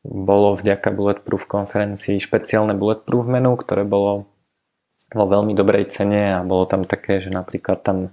bolo 0.00 0.56
vďaka 0.56 0.96
Bulletproof 0.96 1.44
konferencii 1.44 2.16
špeciálne 2.16 2.72
Bulletproof 2.72 3.28
menu, 3.28 3.52
ktoré 3.52 3.84
bolo 3.84 4.24
vo 5.12 5.24
veľmi 5.28 5.52
dobrej 5.52 5.92
cene 5.92 6.32
a 6.32 6.40
bolo 6.40 6.64
tam 6.64 6.88
také, 6.88 7.20
že 7.20 7.28
napríklad 7.28 7.84
tam 7.84 8.08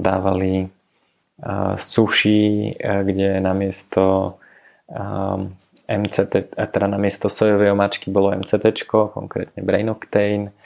dávali 0.00 0.72
sushi, 1.76 2.72
kde 2.80 3.44
namiesto 3.44 4.38
MCT, 5.88 6.56
teda 6.56 6.86
namiesto 6.88 7.28
sojovej 7.28 7.76
omáčky 7.76 8.08
bolo 8.08 8.32
MCT, 8.32 8.88
konkrétne 8.88 9.60
Brain 9.60 9.92
Octane 9.92 10.56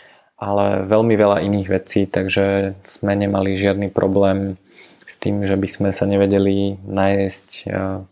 ale 0.42 0.82
veľmi 0.90 1.14
veľa 1.14 1.38
iných 1.46 1.68
vecí, 1.70 2.10
takže 2.10 2.74
sme 2.82 3.14
nemali 3.14 3.54
žiadny 3.54 3.94
problém 3.94 4.58
s 5.06 5.14
tým, 5.14 5.46
že 5.46 5.54
by 5.54 5.68
sme 5.70 5.90
sa 5.94 6.02
nevedeli 6.02 6.82
najesť 6.82 7.48
eh, 7.70 8.02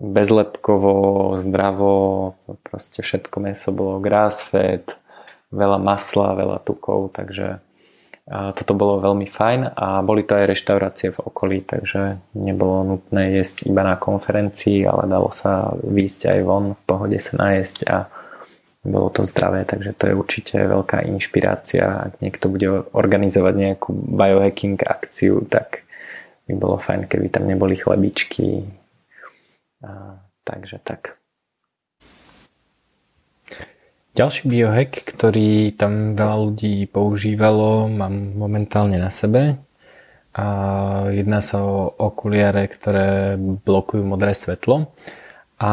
bezlepkovo, 0.00 1.36
zdravo, 1.36 2.36
proste 2.64 3.04
všetko 3.04 3.36
meso 3.44 3.68
bolo 3.68 4.00
grass 4.00 4.40
fed, 4.40 4.96
veľa 5.52 5.76
masla, 5.76 6.40
veľa 6.40 6.64
tukov, 6.64 7.12
takže 7.12 7.60
eh, 7.60 8.50
toto 8.56 8.72
bolo 8.72 9.04
veľmi 9.04 9.28
fajn 9.28 9.76
a 9.76 10.00
boli 10.00 10.24
to 10.24 10.40
aj 10.40 10.48
reštaurácie 10.48 11.12
v 11.12 11.20
okolí, 11.20 11.60
takže 11.68 12.16
nebolo 12.32 12.96
nutné 12.96 13.36
jesť 13.36 13.68
iba 13.68 13.84
na 13.84 14.00
konferencii, 14.00 14.88
ale 14.88 15.04
dalo 15.04 15.28
sa 15.36 15.76
výjsť 15.84 16.32
aj 16.32 16.40
von, 16.48 16.64
v 16.72 16.82
pohode 16.88 17.20
sa 17.20 17.36
najesť 17.36 17.78
a 17.92 18.08
bolo 18.86 19.10
to 19.10 19.26
zdravé, 19.26 19.66
takže 19.66 19.92
to 19.98 20.08
je 20.08 20.14
určite 20.14 20.56
veľká 20.56 21.02
inšpirácia. 21.10 22.10
Ak 22.10 22.22
niekto 22.22 22.46
bude 22.48 22.86
organizovať 22.94 23.54
nejakú 23.54 23.90
biohacking 23.92 24.78
akciu, 24.80 25.42
tak 25.46 25.82
by 26.46 26.54
bolo 26.54 26.78
fajn, 26.78 27.10
keby 27.10 27.26
tam 27.28 27.50
neboli 27.50 27.74
chlebičky. 27.74 28.64
A, 29.82 30.22
takže 30.46 30.78
tak. 30.80 31.18
Ďalší 34.16 34.48
biohack, 34.48 35.04
ktorý 35.12 35.76
tam 35.76 36.16
veľa 36.16 36.36
ľudí 36.48 36.88
používalo, 36.88 37.84
mám 37.92 38.32
momentálne 38.32 38.96
na 38.96 39.12
sebe. 39.12 39.60
A 40.32 40.46
jedná 41.12 41.44
sa 41.44 41.60
o 41.60 41.92
okuliare, 41.92 42.64
ktoré 42.68 43.36
blokujú 43.40 44.04
modré 44.04 44.32
svetlo. 44.32 44.88
A 45.60 45.72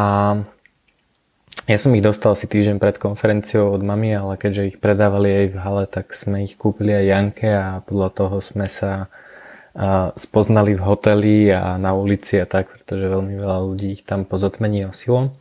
ja 1.64 1.78
som 1.80 1.96
ich 1.96 2.04
dostal 2.04 2.36
asi 2.36 2.44
týždeň 2.44 2.76
pred 2.76 3.00
konferenciou 3.00 3.72
od 3.72 3.80
mami, 3.80 4.12
ale 4.12 4.36
keďže 4.36 4.76
ich 4.76 4.78
predávali 4.84 5.32
aj 5.32 5.48
v 5.52 5.58
hale, 5.64 5.84
tak 5.88 6.12
sme 6.12 6.44
ich 6.44 6.60
kúpili 6.60 6.92
aj 6.92 7.06
Janke 7.08 7.50
a 7.56 7.80
podľa 7.84 8.10
toho 8.12 8.38
sme 8.44 8.68
sa 8.68 9.08
spoznali 10.14 10.78
v 10.78 10.86
hoteli 10.86 11.50
a 11.50 11.82
na 11.82 11.98
ulici 11.98 12.38
a 12.38 12.46
tak, 12.46 12.70
pretože 12.70 13.10
veľmi 13.10 13.42
veľa 13.42 13.60
ľudí 13.66 13.98
ich 13.98 14.04
tam 14.06 14.22
po 14.22 14.38
zotmení 14.38 14.86
nosilo. 14.86 15.34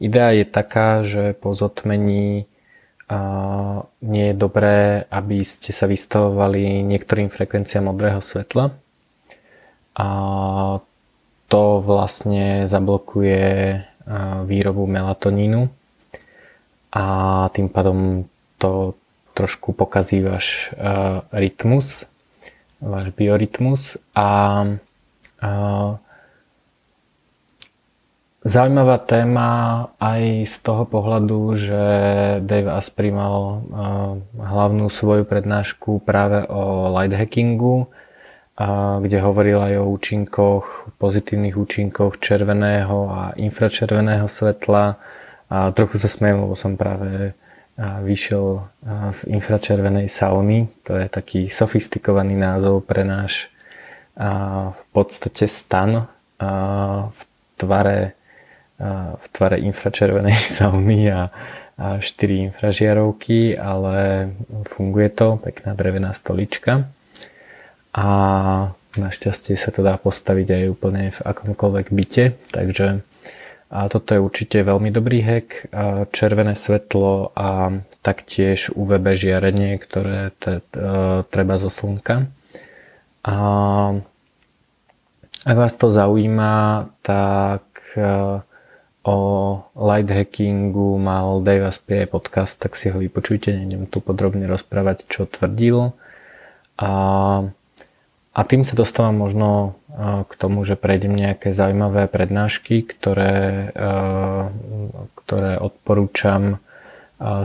Idea 0.00 0.32
je 0.32 0.44
taká, 0.48 1.04
že 1.04 1.36
po 1.36 1.52
zotmení 1.52 2.48
nie 4.00 4.24
je 4.30 4.34
dobré, 4.34 5.04
aby 5.12 5.44
ste 5.44 5.76
sa 5.76 5.84
vystavovali 5.84 6.80
niektorým 6.88 7.28
frekvenciám 7.28 7.92
modrého 7.92 8.24
svetla. 8.24 8.72
A 9.96 10.08
to 11.46 11.62
vlastne 11.84 12.64
zablokuje 12.66 13.84
výrobu 14.46 14.86
melatonínu 14.86 15.66
a 16.94 17.04
tým 17.50 17.66
pádom 17.68 18.24
to 18.56 18.94
trošku 19.34 19.76
pokazí 19.76 20.22
váš 20.22 20.72
rytmus, 21.34 22.08
váš 22.80 23.10
biorytmus. 23.12 23.98
A, 24.14 24.64
Zaujímavá 28.46 29.02
téma 29.02 29.50
aj 29.98 30.46
z 30.46 30.54
toho 30.62 30.86
pohľadu, 30.86 31.58
že 31.58 31.82
Dave 32.46 32.78
Asprey 32.78 33.10
mal 33.10 33.58
hlavnú 34.38 34.86
svoju 34.86 35.26
prednášku 35.26 35.98
práve 36.06 36.46
o 36.46 36.86
light 36.94 37.10
hackingu 37.10 37.90
a 38.56 38.96
kde 39.04 39.20
hovoril 39.20 39.60
aj 39.60 39.74
o 39.84 39.88
účinkoch, 39.92 40.96
pozitívnych 40.96 41.60
účinkoch 41.60 42.16
červeného 42.16 42.98
a 43.12 43.20
infračerveného 43.36 44.24
svetla. 44.24 44.96
A 45.52 45.70
trochu 45.76 46.00
sa 46.00 46.08
smejem, 46.08 46.40
lebo 46.40 46.56
som 46.56 46.80
práve 46.80 47.36
vyšiel 47.76 48.64
z 49.12 49.20
infračervenej 49.28 50.08
sauny. 50.08 50.72
To 50.88 50.96
je 50.96 51.06
taký 51.12 51.52
sofistikovaný 51.52 52.32
názov 52.32 52.88
pre 52.88 53.04
náš 53.04 53.52
v 54.72 54.82
podstate 54.96 55.44
stan 55.44 56.08
v 57.12 57.20
tvare, 57.60 58.16
v 59.20 59.26
tvare 59.36 59.56
infračervenej 59.60 60.40
sauny 60.56 61.12
a, 61.12 61.28
a 61.76 62.00
4 62.00 62.48
infražiarovky, 62.48 63.52
ale 63.60 64.32
funguje 64.64 65.12
to, 65.12 65.36
pekná 65.44 65.76
drevená 65.76 66.16
stolička 66.16 66.88
a 67.96 68.06
našťastie 69.00 69.56
sa 69.56 69.72
to 69.72 69.80
dá 69.80 69.96
postaviť 69.96 70.48
aj 70.52 70.64
úplne 70.68 71.02
v 71.16 71.20
akomkoľvek 71.24 71.86
byte, 71.96 72.24
takže 72.52 73.00
a 73.66 73.90
toto 73.90 74.14
je 74.14 74.22
určite 74.22 74.62
veľmi 74.62 74.94
dobrý 74.94 75.26
hack. 75.26 75.66
Červené 76.14 76.54
svetlo 76.54 77.34
a 77.34 77.74
taktiež 77.98 78.70
UVB 78.70 79.18
žiarenie, 79.18 79.74
ktoré 79.82 80.30
te, 80.38 80.62
e, 80.62 81.26
treba 81.26 81.58
zo 81.58 81.66
slnka. 81.66 82.30
A 83.26 83.36
ak 85.42 85.56
vás 85.58 85.74
to 85.74 85.90
zaujíma, 85.90 86.94
tak 87.02 87.66
e, 87.98 88.06
o 89.02 89.16
light 89.74 90.14
hackingu 90.14 91.02
mal 91.02 91.42
Dave 91.42 91.66
Asprey 91.66 92.06
podcast, 92.06 92.62
tak 92.62 92.78
si 92.78 92.94
ho 92.94 93.02
vypočujte, 93.02 93.50
nejdem 93.50 93.90
tu 93.90 93.98
podrobne 93.98 94.46
rozprávať, 94.46 95.10
čo 95.10 95.26
tvrdil. 95.26 95.90
A 96.78 96.90
a 98.36 98.40
tým 98.44 98.68
sa 98.68 98.76
dostávam 98.76 99.16
možno 99.16 99.80
k 100.28 100.32
tomu, 100.36 100.60
že 100.60 100.76
prejdem 100.76 101.16
nejaké 101.16 101.56
zaujímavé 101.56 102.04
prednášky, 102.04 102.84
ktoré, 102.84 103.72
ktoré 105.16 105.56
odporúčam 105.56 106.60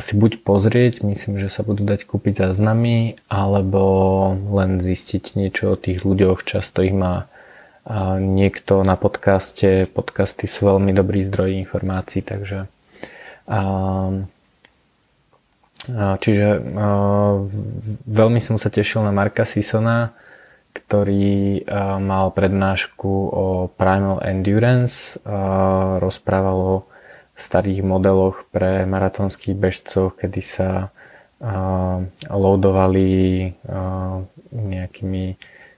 si 0.03 0.19
buď 0.19 0.43
pozrieť, 0.43 0.99
myslím, 1.07 1.39
že 1.39 1.47
sa 1.47 1.63
budú 1.63 1.87
dať 1.87 2.03
kúpiť 2.03 2.43
záznamy, 2.43 3.15
alebo 3.31 4.35
len 4.51 4.83
zistiť 4.83 5.39
niečo 5.39 5.71
o 5.71 5.79
tých 5.79 6.03
ľuďoch. 6.03 6.43
Často 6.43 6.83
ich 6.83 6.91
má 6.91 7.31
niekto 8.19 8.83
na 8.83 8.99
podcaste. 8.99 9.87
Podcasty 9.87 10.51
sú 10.51 10.75
veľmi 10.75 10.91
dobrý 10.91 11.23
zdroj 11.23 11.55
informácií, 11.55 12.19
takže 12.19 12.67
čiže 16.19 16.47
veľmi 18.11 18.43
som 18.43 18.59
sa 18.59 18.67
tešil 18.67 19.07
na 19.07 19.15
Marka 19.15 19.47
Sisona, 19.47 20.11
ktorý 20.71 21.67
mal 21.99 22.31
prednášku 22.31 23.11
o 23.31 23.45
Primal 23.75 24.23
Endurance, 24.23 25.19
rozprával 25.99 26.57
o 26.57 26.75
starých 27.35 27.81
modeloch 27.83 28.47
pre 28.51 28.87
maratónskych 28.87 29.57
bežcov, 29.57 30.15
kedy 30.19 30.41
sa 30.43 30.93
loadovali 32.29 33.49
nejakými 34.51 35.25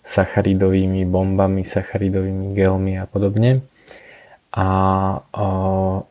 sacharidovými 0.04 1.08
bombami, 1.08 1.64
sacharidovými 1.64 2.52
gelmi 2.52 3.00
a 3.00 3.08
podobne. 3.08 3.64
A 4.54 4.68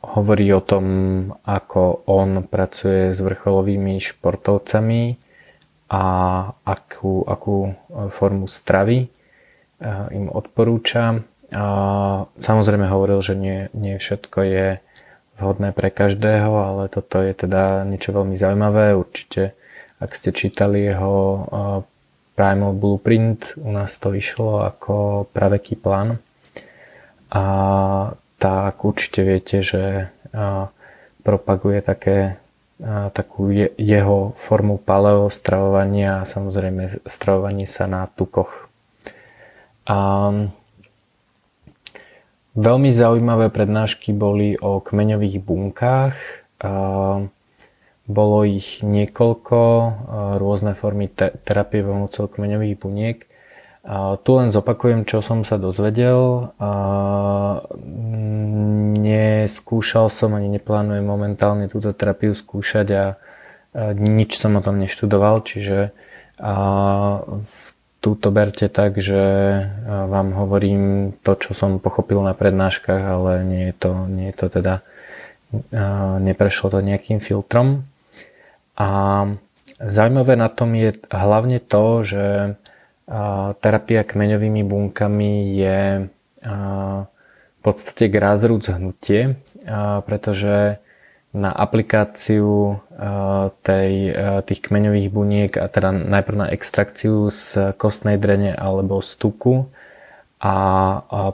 hovorí 0.03 0.51
o 0.51 0.65
tom, 0.65 0.87
ako 1.47 2.09
on 2.11 2.43
pracuje 2.49 3.15
s 3.15 3.23
vrcholovými 3.23 4.03
športovcami, 4.03 5.22
a 5.93 6.03
akú, 6.65 7.21
akú 7.29 7.69
e, 7.69 7.73
formu 8.09 8.49
stravy 8.49 9.05
e, 9.05 9.09
im 10.17 10.33
odporúča. 10.33 11.21
A 11.53 11.65
samozrejme 12.41 12.89
hovoril, 12.89 13.21
že 13.21 13.37
nie, 13.37 13.69
nie 13.77 14.01
všetko 14.01 14.39
je 14.41 14.67
vhodné 15.37 15.77
pre 15.77 15.93
každého, 15.93 16.49
ale 16.49 16.83
toto 16.89 17.21
je 17.21 17.37
teda 17.37 17.85
niečo 17.85 18.17
veľmi 18.17 18.33
zaujímavé. 18.33 18.97
Určite, 18.97 19.53
ak 20.01 20.17
ste 20.17 20.33
čítali 20.33 20.89
jeho 20.89 21.13
e, 21.13 21.41
Primal 22.33 22.73
Blueprint, 22.73 23.61
u 23.61 23.69
nás 23.69 23.93
to 24.01 24.09
vyšlo 24.09 24.65
ako 24.65 25.29
praveký 25.37 25.77
plán. 25.77 26.17
A 27.29 27.45
tak 28.41 28.81
určite 28.81 29.21
viete, 29.21 29.61
že 29.61 30.09
propaguje 31.21 31.85
také 31.85 32.42
takú 33.15 33.55
je, 33.55 33.71
jeho 33.79 34.35
formu 34.35 34.77
paleo 34.77 35.31
stravovania 35.31 36.23
a 36.23 36.29
samozrejme 36.29 37.07
stravovanie 37.07 37.71
sa 37.71 37.87
na 37.87 38.11
tukoch. 38.11 38.69
A 39.87 40.31
veľmi 42.59 42.91
zaujímavé 42.91 43.49
prednášky 43.55 44.11
boli 44.11 44.59
o 44.59 44.83
kmeňových 44.83 45.39
bunkách. 45.43 46.17
A 46.63 46.73
bolo 48.07 48.39
ich 48.43 48.83
niekoľko, 48.83 49.59
rôzne 50.39 50.75
formy 50.75 51.07
te- 51.07 51.35
terapie 51.47 51.87
pomocou 51.87 52.27
kmeňových 52.27 52.77
buniek. 52.79 53.19
Tu 54.23 54.31
len 54.31 54.47
zopakujem, 54.47 55.03
čo 55.03 55.19
som 55.27 55.43
sa 55.43 55.59
dozvedel. 55.59 56.55
Neskúšal 59.03 60.07
som 60.07 60.39
ani 60.39 60.47
neplánujem 60.55 61.03
momentálne 61.03 61.67
túto 61.67 61.91
terapiu 61.91 62.31
skúšať 62.31 62.87
a 62.95 63.05
nič 63.99 64.39
som 64.39 64.55
o 64.55 64.63
tom 64.63 64.79
neštudoval, 64.79 65.43
čiže 65.43 65.91
túto 68.03 68.29
berte 68.31 68.71
tak, 68.71 69.03
že 69.03 69.19
vám 69.87 70.35
hovorím 70.35 71.15
to, 71.23 71.35
čo 71.39 71.51
som 71.51 71.83
pochopil 71.83 72.23
na 72.23 72.39
prednáškach, 72.39 73.03
ale 73.03 73.43
nie 73.43 73.71
je 73.71 73.75
to, 73.75 74.07
nie 74.07 74.31
je 74.31 74.37
to 74.39 74.47
teda, 74.63 74.87
neprešlo 76.23 76.71
to 76.71 76.79
nejakým 76.79 77.19
filtrom. 77.19 77.83
A 78.79 78.89
zaujímavé 79.83 80.39
na 80.39 80.47
tom 80.47 80.75
je 80.79 80.95
hlavne 81.11 81.59
to, 81.59 82.07
že 82.07 82.55
terapia 83.61 84.03
kmeňovými 84.03 84.63
bunkami 84.65 85.33
je 85.59 85.81
v 86.43 87.61
podstate 87.61 88.09
grassroots 88.09 88.73
hnutie, 88.73 89.37
pretože 90.09 90.83
na 91.33 91.49
aplikáciu 91.49 92.77
tej, 93.65 93.93
tých 94.45 94.61
kmeňových 94.61 95.09
buniek 95.09 95.53
a 95.57 95.65
teda 95.69 95.93
najprv 95.93 96.37
na 96.37 96.49
extrakciu 96.53 97.33
z 97.33 97.73
kostnej 97.81 98.21
drene 98.21 98.53
alebo 98.53 99.01
z 99.01 99.17
tuku 99.17 99.65
a 100.43 100.57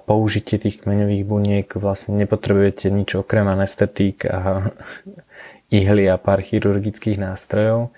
použitie 0.04 0.60
tých 0.60 0.84
kmeňových 0.84 1.24
buniek 1.24 1.66
vlastne 1.80 2.14
nepotrebujete 2.20 2.92
nič 2.92 3.16
okrem 3.18 3.48
anestetík 3.48 4.28
a 4.28 4.70
ihly 5.78 6.06
a 6.06 6.20
pár 6.20 6.44
chirurgických 6.44 7.18
nástrojov 7.18 7.90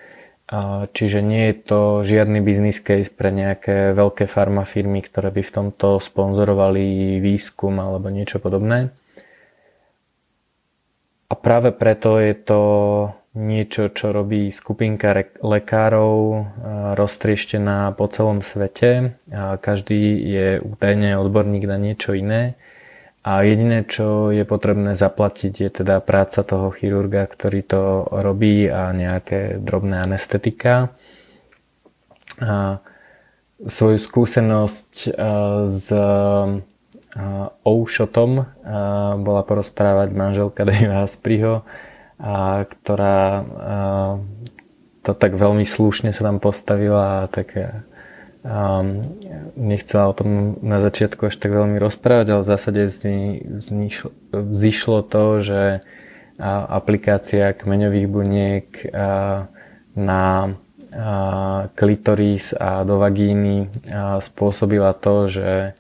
Čiže 0.91 1.23
nie 1.23 1.55
je 1.55 1.57
to 1.63 1.81
žiadny 2.03 2.43
business 2.43 2.83
case 2.83 3.07
pre 3.07 3.31
nejaké 3.31 3.95
veľké 3.95 4.27
farmafirmy, 4.27 4.99
ktoré 4.99 5.31
by 5.31 5.47
v 5.47 5.55
tomto 5.55 6.03
sponzorovali 6.03 7.23
výskum 7.23 7.79
alebo 7.79 8.11
niečo 8.11 8.43
podobné. 8.43 8.91
A 11.31 11.35
práve 11.39 11.71
preto 11.71 12.19
je 12.19 12.35
to 12.35 12.61
niečo, 13.39 13.95
čo 13.95 14.11
robí 14.11 14.51
skupinka 14.51 15.39
lekárov 15.39 16.43
roztrieštená 16.99 17.95
po 17.95 18.11
celom 18.11 18.43
svete. 18.43 19.15
Každý 19.63 20.19
je 20.19 20.59
údajne 20.59 21.15
odborník 21.15 21.63
na 21.71 21.79
niečo 21.79 22.11
iné 22.19 22.59
a 23.21 23.45
jediné, 23.45 23.85
čo 23.85 24.33
je 24.33 24.49
potrebné 24.49 24.97
zaplatiť, 24.97 25.53
je 25.53 25.71
teda 25.85 26.01
práca 26.01 26.41
toho 26.41 26.73
chirurga, 26.73 27.29
ktorý 27.29 27.61
to 27.61 28.09
robí 28.09 28.65
a 28.65 28.97
nejaké 28.97 29.61
drobné 29.61 30.01
anestetika. 30.01 30.97
A 32.41 32.81
svoju 33.61 34.01
skúsenosť 34.01 35.13
s 35.69 35.87
Oušotom 37.61 38.31
bola 39.21 39.43
porozprávať 39.45 40.09
manželka 40.17 40.65
Davea 40.69 41.05
Aspriho, 41.05 41.69
ktorá 42.65 43.21
to 45.05 45.13
tak 45.13 45.37
veľmi 45.37 45.69
slušne 45.69 46.17
sa 46.17 46.25
tam 46.25 46.41
postavila 46.41 47.25
a 47.25 47.29
tak 47.29 47.53
a 48.41 48.81
nechcela 49.57 50.09
o 50.09 50.17
tom 50.17 50.57
na 50.65 50.81
začiatku 50.81 51.29
až 51.29 51.37
tak 51.37 51.53
veľmi 51.53 51.77
rozprávať, 51.77 52.27
ale 52.33 52.41
v 52.41 52.51
zásade 52.51 52.81
vzýšlo 54.33 54.99
to, 55.05 55.25
že 55.45 55.63
aplikácia 56.69 57.53
kmeňových 57.53 58.09
buniek 58.09 58.67
na 59.93 60.57
klitoris 61.77 62.57
a 62.57 62.83
do 62.83 62.99
vagíny 62.99 63.71
spôsobila 64.19 64.97
to, 64.97 65.31
že 65.31 65.79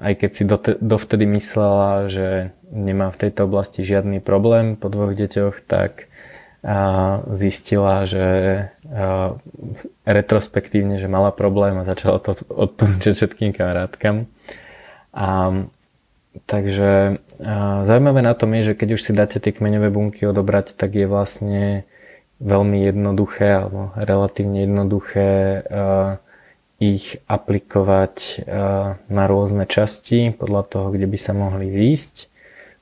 aj 0.00 0.12
keď 0.20 0.30
si 0.32 0.44
dovtedy 0.80 1.24
myslela, 1.28 2.08
že 2.08 2.52
nemá 2.68 3.08
v 3.12 3.20
tejto 3.28 3.44
oblasti 3.48 3.84
žiadny 3.84 4.20
problém 4.20 4.76
po 4.76 4.88
dvoch 4.92 5.16
deťoch, 5.16 5.64
tak 5.64 6.07
zistila, 7.38 8.02
že 8.02 8.26
retrospektívne, 10.02 10.98
že 10.98 11.06
mala 11.06 11.30
problém 11.30 11.78
a 11.78 11.86
začala 11.86 12.18
to 12.18 12.34
odporúčať 12.50 13.14
všetkým 13.14 13.54
kamarátkam. 13.54 14.26
A, 15.14 15.64
takže 16.50 17.22
a, 17.38 17.86
zaujímavé 17.86 18.20
na 18.26 18.34
tom 18.34 18.52
je, 18.58 18.74
že 18.74 18.78
keď 18.78 18.88
už 18.98 19.02
si 19.02 19.12
dáte 19.14 19.38
tie 19.38 19.54
kmeňové 19.54 19.88
bunky 19.94 20.26
odobrať, 20.26 20.74
tak 20.74 20.98
je 20.98 21.06
vlastne 21.06 21.86
veľmi 22.38 22.86
jednoduché 22.86 23.62
alebo 23.62 23.90
relatívne 23.98 24.62
jednoduché 24.62 25.62
ich 26.78 27.18
aplikovať 27.26 28.46
na 29.10 29.24
rôzne 29.26 29.66
časti 29.66 30.30
podľa 30.30 30.62
toho, 30.70 30.86
kde 30.94 31.10
by 31.10 31.18
sa 31.18 31.34
mohli 31.34 31.74
zísť. 31.74 32.30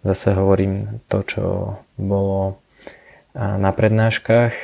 Zase 0.05 0.37
hovorím 0.37 1.01
to, 1.09 1.25
čo 1.25 1.45
bolo 1.97 2.61
na 3.37 3.71
prednáškach, 3.71 4.55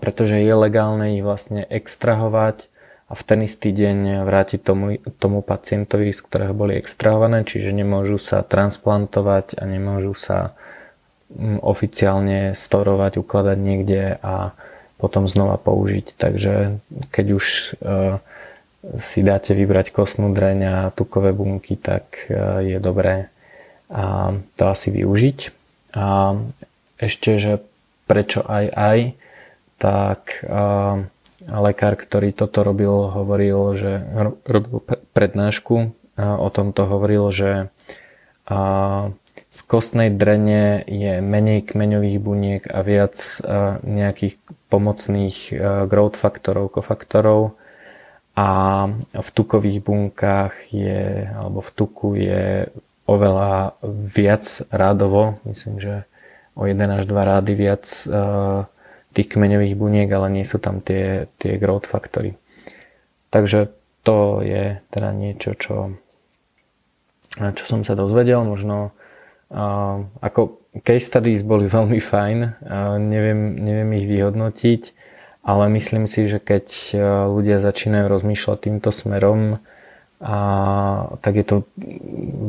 pretože 0.00 0.36
je 0.36 0.54
legálne 0.54 1.16
ich 1.16 1.24
vlastne 1.24 1.64
extrahovať 1.64 2.68
a 3.10 3.12
v 3.18 3.22
ten 3.26 3.42
istý 3.42 3.74
deň 3.74 4.22
vrátiť 4.22 4.60
tomu, 4.62 5.02
tomu 5.18 5.42
pacientovi, 5.42 6.14
z 6.14 6.20
ktorého 6.22 6.54
boli 6.54 6.78
extrahované, 6.78 7.42
čiže 7.42 7.74
nemôžu 7.74 8.22
sa 8.22 8.46
transplantovať 8.46 9.58
a 9.58 9.66
nemôžu 9.66 10.14
sa 10.14 10.54
mm, 11.34 11.58
oficiálne 11.58 12.54
storovať, 12.54 13.18
ukladať 13.18 13.58
niekde 13.58 14.14
a 14.22 14.54
potom 15.02 15.26
znova 15.26 15.58
použiť. 15.58 16.14
Takže 16.14 16.78
keď 17.10 17.26
už 17.34 17.44
e, 17.50 17.68
si 18.94 19.26
dáte 19.26 19.58
vybrať 19.58 19.90
kostnú 19.90 20.30
dreň 20.30 20.58
a 20.62 20.76
tukové 20.94 21.34
bunky, 21.34 21.74
tak 21.74 22.30
e, 22.30 22.36
je 22.62 22.78
dobré 22.78 23.32
to 24.54 24.70
asi 24.70 24.94
využiť. 24.94 25.59
A 25.96 26.36
ešte, 27.00 27.40
že 27.40 27.52
prečo 28.06 28.42
aj 28.46 28.66
aj, 28.70 28.98
tak 29.80 30.44
a, 30.44 31.06
lekár, 31.48 31.96
ktorý 31.96 32.36
toto 32.36 32.62
robil, 32.62 33.10
hovoril, 33.10 33.74
že 33.74 33.92
robil 34.44 34.84
prednášku 35.16 35.96
a 36.20 36.36
o 36.36 36.48
tomto 36.52 36.84
hovoril, 36.84 37.32
že 37.32 37.50
a, 38.46 38.58
z 39.50 39.60
kostnej 39.66 40.12
drene 40.12 40.84
je 40.86 41.18
menej 41.18 41.64
kmeňových 41.64 42.18
buniek 42.20 42.62
a 42.68 42.84
viac 42.84 43.16
a, 43.40 43.80
nejakých 43.82 44.36
pomocných 44.70 45.36
growth 45.90 46.14
faktorov, 46.14 46.78
kofaktorov. 46.78 47.58
A 48.38 48.48
v 49.12 49.28
tukových 49.34 49.82
bunkách 49.84 50.72
je, 50.72 51.28
alebo 51.34 51.60
v 51.60 51.70
tuku 51.74 52.08
je 52.14 52.70
oveľa 53.10 53.74
viac 53.82 54.46
rádovo, 54.70 55.42
myslím, 55.42 55.82
že 55.82 55.94
o 56.54 56.70
1 56.70 56.78
až 56.78 57.04
2 57.10 57.18
rády 57.18 57.58
viac 57.58 57.82
uh, 58.06 58.70
tých 59.10 59.34
kmeňových 59.34 59.74
buniek, 59.74 60.06
ale 60.06 60.30
nie 60.30 60.46
sú 60.46 60.62
tam 60.62 60.78
tie, 60.78 61.26
tie 61.42 61.58
growth 61.58 61.90
faktory. 61.90 62.38
Takže 63.34 63.74
to 64.06 64.42
je 64.46 64.78
teda 64.94 65.10
niečo, 65.10 65.58
čo, 65.58 65.98
čo 67.34 67.64
som 67.66 67.82
sa 67.82 67.98
dozvedel. 67.98 68.46
Možno 68.46 68.94
uh, 69.50 70.06
ako 70.22 70.62
case 70.86 71.10
studies 71.10 71.42
boli 71.42 71.66
veľmi 71.76 71.98
fajn, 71.98 72.38
neviem, 73.02 73.58
neviem 73.58 73.90
ich 73.98 74.06
vyhodnotiť, 74.06 74.82
ale 75.42 75.72
myslím 75.74 76.06
si, 76.06 76.28
že 76.28 76.38
keď 76.38 76.66
ľudia 77.32 77.64
začínajú 77.64 78.06
rozmýšľať 78.06 78.58
týmto 78.60 78.92
smerom, 78.92 79.58
a 80.20 80.36
tak 81.24 81.40
je 81.40 81.46
to 81.48 81.56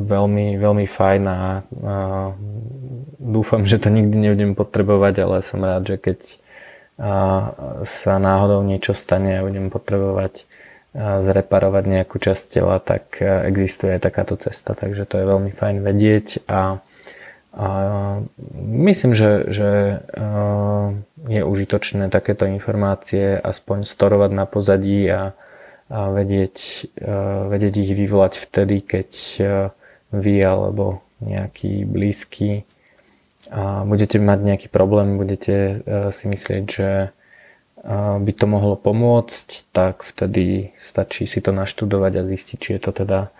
veľmi, 0.03 0.59
veľmi 0.59 0.83
fajn 0.83 1.23
a, 1.23 1.31
a 1.31 1.39
dúfam, 3.15 3.63
že 3.63 3.79
to 3.79 3.87
nikdy 3.87 4.19
nebudem 4.19 4.59
potrebovať, 4.59 5.13
ale 5.23 5.35
som 5.39 5.63
rád, 5.63 5.87
že 5.87 5.95
keď 5.95 6.19
a, 6.99 7.13
sa 7.87 8.19
náhodou 8.19 8.59
niečo 8.67 8.91
stane 8.91 9.39
a 9.39 9.45
budem 9.47 9.71
potrebovať 9.71 10.43
a, 10.91 11.23
zreparovať 11.23 11.83
nejakú 11.87 12.19
časť 12.19 12.43
tela, 12.51 12.75
tak 12.83 13.23
existuje 13.23 13.95
aj 13.95 14.03
takáto 14.03 14.35
cesta, 14.35 14.75
takže 14.75 15.07
to 15.07 15.23
je 15.23 15.31
veľmi 15.31 15.55
fajn 15.55 15.79
vedieť 15.79 16.43
a, 16.51 16.83
a 17.55 17.67
myslím, 18.59 19.15
že, 19.15 19.47
že 19.47 19.69
je 21.31 21.41
užitočné 21.47 22.11
takéto 22.11 22.43
informácie 22.51 23.39
aspoň 23.39 23.87
storovať 23.87 24.31
na 24.35 24.43
pozadí 24.43 25.07
a, 25.07 25.31
a 25.91 26.07
vedieť, 26.15 26.87
vedieť 27.51 27.73
ich 27.83 27.91
vyvolať 27.91 28.39
vtedy, 28.39 28.79
keď 28.79 29.09
vy 30.15 30.35
alebo 30.39 31.03
nejaký 31.19 31.83
blízky 31.83 32.63
a 33.51 33.83
budete 33.83 34.15
mať 34.15 34.39
nejaký 34.39 34.67
problém, 34.71 35.19
budete 35.19 35.83
si 36.15 36.25
myslieť, 36.31 36.63
že 36.65 37.11
by 38.21 38.31
to 38.37 38.45
mohlo 38.45 38.77
pomôcť, 38.77 39.73
tak 39.73 40.05
vtedy 40.05 40.71
stačí 40.77 41.27
si 41.27 41.43
to 41.43 41.51
naštudovať 41.51 42.13
a 42.21 42.27
zistiť, 42.29 42.57
či 42.61 42.69
je 42.77 42.81
to 42.81 42.91
teda 42.93 43.33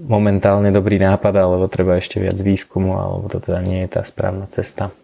momentálne 0.00 0.72
dobrý 0.72 0.96
nápad, 0.96 1.34
alebo 1.36 1.68
treba 1.68 2.00
ešte 2.00 2.22
viac 2.22 2.38
výskumu, 2.40 2.96
alebo 2.96 3.28
to 3.28 3.42
teda 3.42 3.60
nie 3.60 3.84
je 3.84 3.92
tá 3.92 4.02
správna 4.06 4.48
cesta. 4.48 4.94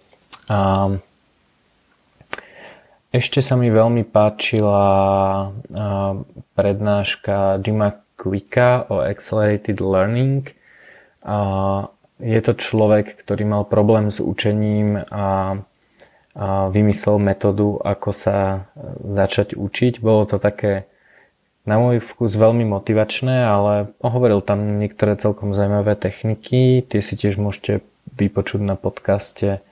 A 0.48 0.88
ešte 3.16 3.40
sa 3.40 3.56
mi 3.56 3.72
veľmi 3.72 4.04
páčila 4.04 4.84
prednáška 6.52 7.58
Jima 7.64 7.96
Quicka 8.20 8.84
o 8.92 9.00
Accelerated 9.00 9.80
Learning. 9.80 10.44
Je 12.16 12.40
to 12.40 12.52
človek, 12.56 13.16
ktorý 13.16 13.44
mal 13.48 13.64
problém 13.64 14.12
s 14.12 14.20
učením 14.20 15.00
a 15.08 15.60
vymyslel 16.68 17.16
metódu, 17.16 17.80
ako 17.80 18.12
sa 18.12 18.68
začať 19.00 19.56
učiť. 19.56 20.04
Bolo 20.04 20.28
to 20.28 20.36
také 20.36 20.84
na 21.64 21.80
môj 21.80 21.98
vkus 21.98 22.36
veľmi 22.36 22.62
motivačné, 22.68 23.42
ale 23.42 23.90
hovoril 24.04 24.44
tam 24.44 24.78
niektoré 24.78 25.16
celkom 25.18 25.56
zaujímavé 25.56 25.96
techniky. 25.96 26.84
Tie 26.84 27.00
si 27.00 27.16
tiež 27.18 27.40
môžete 27.40 27.80
vypočuť 28.14 28.60
na 28.62 28.76
podcaste 28.78 29.64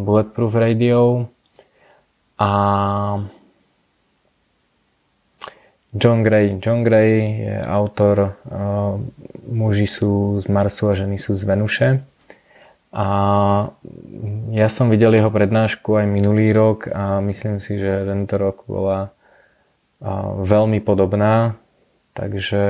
Bulletproof 0.00 0.54
Radio. 0.56 1.28
A 2.38 2.50
John 5.94 6.26
Gray. 6.26 6.58
John 6.58 6.82
Gray 6.82 7.12
je 7.38 7.56
autor 7.62 8.34
uh, 8.50 8.98
Muži 9.46 9.86
sú 9.86 10.42
z 10.42 10.46
Marsu 10.50 10.90
a 10.90 10.98
ženy 10.98 11.22
sú 11.22 11.38
z 11.38 11.46
Venuše. 11.46 11.88
A 12.94 13.06
ja 14.54 14.68
som 14.70 14.90
videl 14.90 15.18
jeho 15.18 15.30
prednášku 15.30 15.98
aj 15.98 16.06
minulý 16.06 16.50
rok 16.54 16.90
a 16.90 17.18
myslím 17.22 17.58
si, 17.58 17.78
že 17.78 18.06
tento 18.06 18.34
rok 18.38 18.66
bola 18.66 19.14
uh, 20.02 20.42
veľmi 20.42 20.82
podobná. 20.82 21.54
Takže 22.14 22.62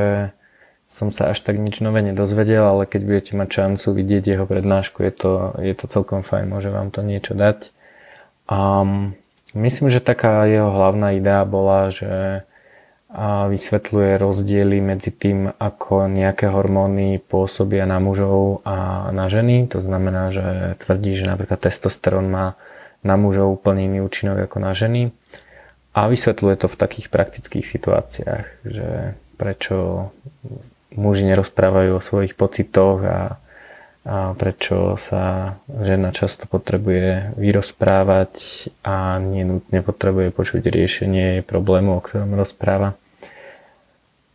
som 0.88 1.08
sa 1.08 1.32
až 1.32 1.40
tak 1.40 1.56
nič 1.56 1.80
nové 1.80 2.04
nedozvedel, 2.04 2.60
ale 2.60 2.84
keď 2.84 3.00
budete 3.08 3.32
mať 3.36 3.48
šancu 3.48 3.86
vidieť 3.96 4.24
jeho 4.36 4.44
prednášku, 4.44 5.00
je 5.00 5.12
to, 5.12 5.32
je 5.64 5.74
to 5.76 5.84
celkom 5.88 6.20
fajn, 6.20 6.52
môže 6.52 6.68
vám 6.68 6.92
to 6.92 7.00
niečo 7.00 7.32
dať. 7.32 7.72
Um, 8.48 9.16
Myslím, 9.54 9.86
že 9.86 10.02
taká 10.02 10.44
jeho 10.50 10.68
hlavná 10.74 11.14
idea 11.14 11.46
bola, 11.46 11.88
že 11.88 12.42
vysvetľuje 13.24 14.18
rozdiely 14.18 14.82
medzi 14.82 15.14
tým, 15.14 15.54
ako 15.54 16.10
nejaké 16.10 16.50
hormóny 16.50 17.22
pôsobia 17.22 17.86
na 17.86 18.02
mužov 18.02 18.66
a 18.66 19.08
na 19.14 19.30
ženy. 19.30 19.70
To 19.70 19.78
znamená, 19.78 20.34
že 20.34 20.74
tvrdí, 20.82 21.14
že 21.14 21.30
napríklad 21.30 21.62
testosterón 21.62 22.26
má 22.26 22.58
na 23.06 23.14
mužov 23.14 23.62
úplne 23.62 23.86
iný 23.86 24.02
účinok 24.02 24.50
ako 24.50 24.58
na 24.58 24.74
ženy. 24.74 25.14
A 25.94 26.10
vysvetľuje 26.10 26.56
to 26.58 26.66
v 26.66 26.80
takých 26.80 27.06
praktických 27.06 27.62
situáciách, 27.62 28.46
že 28.66 29.14
prečo 29.38 30.10
muži 30.90 31.22
nerozprávajú 31.30 31.94
o 31.94 32.02
svojich 32.02 32.34
pocitoch 32.34 32.98
a 33.06 33.18
a 34.04 34.36
prečo 34.36 35.00
sa 35.00 35.56
žena 35.80 36.12
často 36.12 36.44
potrebuje 36.44 37.32
vyrozprávať 37.40 38.32
a 38.84 39.16
nenutne 39.16 39.80
potrebuje 39.80 40.28
počuť 40.28 40.60
riešenie 40.60 41.40
problému, 41.40 41.96
o 41.96 42.04
ktorom 42.04 42.36
rozpráva. 42.36 43.00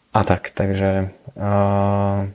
A 0.10 0.26
tak, 0.26 0.50
takže 0.50 1.14
a, 1.38 2.26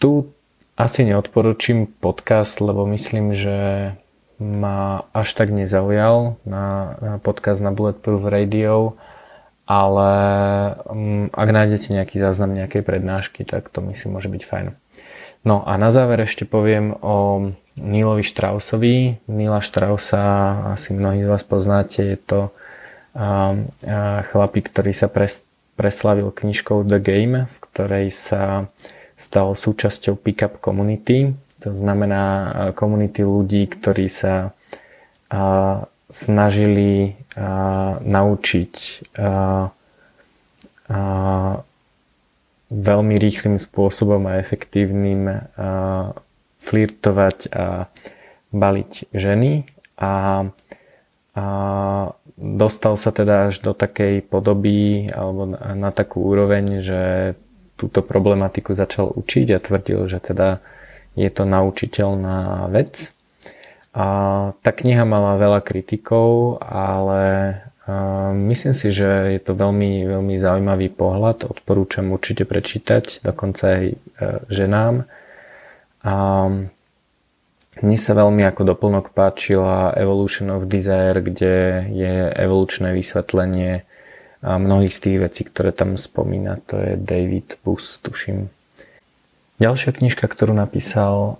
tu 0.00 0.32
asi 0.80 1.04
neodporúčim 1.04 1.92
podcast, 2.00 2.56
lebo 2.64 2.88
myslím, 2.88 3.36
že 3.36 3.92
ma 4.40 5.08
až 5.12 5.32
tak 5.32 5.52
nezaujal 5.52 6.40
na, 6.44 6.96
na 7.00 7.14
podcast 7.20 7.60
na 7.60 7.72
Bulletproof 7.72 8.24
Radio, 8.28 8.96
ale 9.68 10.12
um, 10.88 11.28
ak 11.32 11.48
nájdete 11.52 11.96
nejaký 11.96 12.16
záznam 12.16 12.56
nejakej 12.56 12.80
prednášky, 12.80 13.44
tak 13.44 13.68
to 13.68 13.80
myslím 13.92 14.16
môže 14.16 14.28
byť 14.28 14.42
fajn. 14.44 14.66
No 15.46 15.62
a 15.62 15.78
na 15.78 15.94
záver 15.94 16.26
ešte 16.26 16.42
poviem 16.42 16.90
o 17.06 17.48
Nílovi 17.78 18.26
Štrausovi. 18.26 19.22
Níla 19.30 19.62
Štrausa 19.62 20.18
asi 20.74 20.90
mnohí 20.90 21.22
z 21.22 21.30
vás 21.30 21.46
poznáte, 21.46 22.02
je 22.02 22.18
to 22.18 22.40
chlapík, 24.34 24.66
ktorý 24.74 24.90
sa 24.90 25.06
pres, 25.06 25.46
preslavil 25.78 26.34
knižkou 26.34 26.82
The 26.82 26.98
Game, 26.98 27.46
v 27.46 27.56
ktorej 27.62 28.10
sa 28.10 28.66
stal 29.14 29.54
súčasťou 29.54 30.18
Pickup 30.18 30.58
Community. 30.58 31.38
To 31.62 31.70
znamená 31.70 32.52
komunity 32.74 33.22
ľudí, 33.22 33.70
ktorí 33.70 34.10
sa 34.10 34.50
snažili 36.10 37.14
naučiť 38.02 38.72
veľmi 42.70 43.14
rýchlým 43.14 43.62
spôsobom 43.62 44.26
a 44.26 44.42
efektívnym 44.42 45.48
flirtovať 46.58 47.38
a 47.54 47.86
baliť 48.50 49.12
ženy 49.14 49.66
a, 49.98 50.46
a 51.36 51.44
dostal 52.36 52.94
sa 52.98 53.10
teda 53.14 53.48
až 53.50 53.62
do 53.62 53.72
takej 53.72 54.26
podoby 54.26 55.08
alebo 55.14 55.46
na, 55.46 55.60
na 55.78 55.90
takú 55.94 56.26
úroveň, 56.26 56.82
že 56.82 57.02
túto 57.76 58.00
problematiku 58.00 58.72
začal 58.72 59.12
učiť 59.12 59.46
a 59.52 59.62
tvrdil, 59.62 60.00
že 60.08 60.18
teda 60.18 60.64
je 61.16 61.28
to 61.32 61.44
naučiteľná 61.44 62.68
vec. 62.72 63.12
A 63.96 64.06
tá 64.60 64.70
kniha 64.76 65.08
mala 65.08 65.40
veľa 65.40 65.64
kritikov, 65.64 66.60
ale 66.60 67.56
Myslím 68.34 68.74
si, 68.74 68.90
že 68.90 69.38
je 69.38 69.40
to 69.42 69.54
veľmi, 69.54 70.10
veľmi 70.10 70.34
zaujímavý 70.42 70.90
pohľad, 70.90 71.46
odporúčam 71.46 72.10
určite 72.10 72.42
prečítať, 72.42 73.22
dokonca 73.22 73.62
aj 73.78 73.84
e, 73.86 73.96
ženám. 74.50 75.06
A 76.02 76.14
mne 77.78 77.98
sa 78.00 78.12
veľmi 78.18 78.42
ako 78.42 78.74
doplnok 78.74 79.14
páčila 79.14 79.94
Evolution 79.94 80.50
of 80.50 80.66
Desire, 80.66 81.22
kde 81.22 81.86
je 81.94 82.14
evolučné 82.34 82.90
vysvetlenie 82.90 83.86
mnohých 84.42 84.94
z 84.94 85.00
tých 85.02 85.18
vecí, 85.22 85.42
ktoré 85.46 85.70
tam 85.70 85.94
spomína. 85.94 86.58
To 86.72 86.78
je 86.78 86.98
David 86.98 87.60
Bus, 87.62 88.02
tuším. 88.02 88.48
Ďalšia 89.62 89.92
knižka, 89.92 90.24
ktorú 90.24 90.54
napísal, 90.56 91.36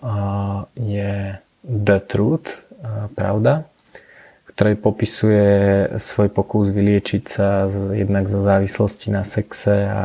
je 0.76 1.40
The 1.62 1.98
Truth, 2.04 2.66
Pravda 3.16 3.66
ktorej 4.56 4.80
popisuje 4.80 5.46
svoj 6.00 6.32
pokus 6.32 6.72
vyliečiť 6.72 7.22
sa 7.28 7.68
jednak 7.92 8.24
zo 8.24 8.40
závislosti 8.40 9.12
na 9.12 9.20
sexe 9.20 9.84
a, 9.84 9.92
a, 9.92 10.04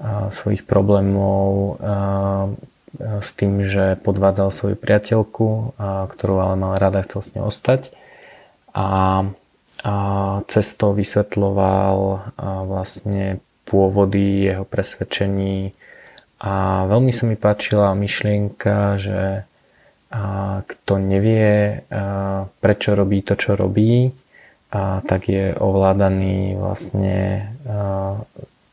a 0.00 0.32
svojich 0.32 0.64
problémov 0.64 1.76
a, 1.76 2.48
s 3.20 3.36
tým, 3.36 3.68
že 3.68 4.00
podvádzal 4.00 4.48
svoju 4.48 4.76
priateľku, 4.80 5.76
a, 5.76 6.08
ktorú 6.08 6.40
ale 6.40 6.56
mal 6.56 6.80
rada, 6.80 7.04
chcel 7.04 7.20
s 7.20 7.32
ňou 7.36 7.52
ostať. 7.52 7.92
A, 8.72 9.28
a 9.84 9.94
cez 10.48 10.72
vysvetloval 10.72 11.96
a, 12.00 12.64
vlastne 12.64 13.44
pôvody 13.68 14.48
jeho 14.48 14.64
presvedčení 14.64 15.76
a 16.40 16.84
veľmi 16.88 17.12
sa 17.12 17.24
mi 17.28 17.36
páčila 17.36 17.96
myšlienka, 17.96 19.00
že 19.00 19.44
a 20.12 20.22
kto 20.62 21.02
nevie, 21.02 21.82
prečo 22.60 22.94
robí 22.94 23.22
to, 23.26 23.34
čo 23.34 23.58
robí, 23.58 24.10
a 24.70 25.00
tak 25.06 25.30
je 25.30 25.54
ovládaný 25.56 26.58
vlastne 26.58 27.48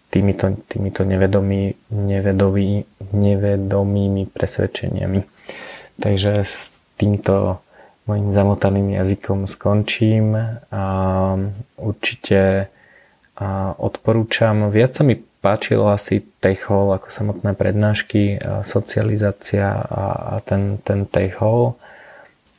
týmito, 0.09 0.45
týmito 0.69 1.01
nevedomí, 1.05 1.73
nevedomí, 1.89 2.86
nevedomými 3.13 4.29
presvedčeniami. 4.29 5.21
Takže 5.97 6.31
s 6.41 6.73
týmto 6.97 7.61
mojim 8.03 8.36
zamotaným 8.36 8.99
jazykom 8.99 9.47
skončím. 9.47 10.36
A 10.73 10.84
určite 11.77 12.67
odporúčam. 13.79 14.69
Viac 14.69 14.97
sa 14.97 15.03
mi 15.07 15.17
páčilo 15.43 15.91
asi 15.91 16.23
Tech 16.39 16.71
Hall 16.71 16.95
ako 16.95 17.11
samotné 17.11 17.51
prednášky, 17.51 18.39
socializácia 18.63 19.75
a, 19.75 20.03
a 20.33 20.35
ten, 20.39 20.79
ten 20.79 21.03
Tech 21.03 21.43
Hall. 21.43 21.75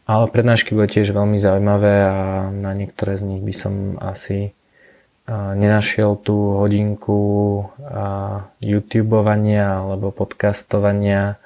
Ale 0.05 0.29
prednášky 0.29 0.77
boli 0.77 0.93
tiež 0.93 1.17
veľmi 1.17 1.41
zaujímavé 1.41 1.95
a 2.05 2.17
na 2.53 2.77
niektoré 2.77 3.17
z 3.17 3.25
nich 3.25 3.41
by 3.41 3.55
som 3.57 3.97
asi 3.97 4.53
nenašiel 5.33 6.21
tú 6.21 6.61
hodinku 6.61 7.17
YouTubeovania 8.61 9.81
alebo 9.81 10.13
podcastovania, 10.13 11.41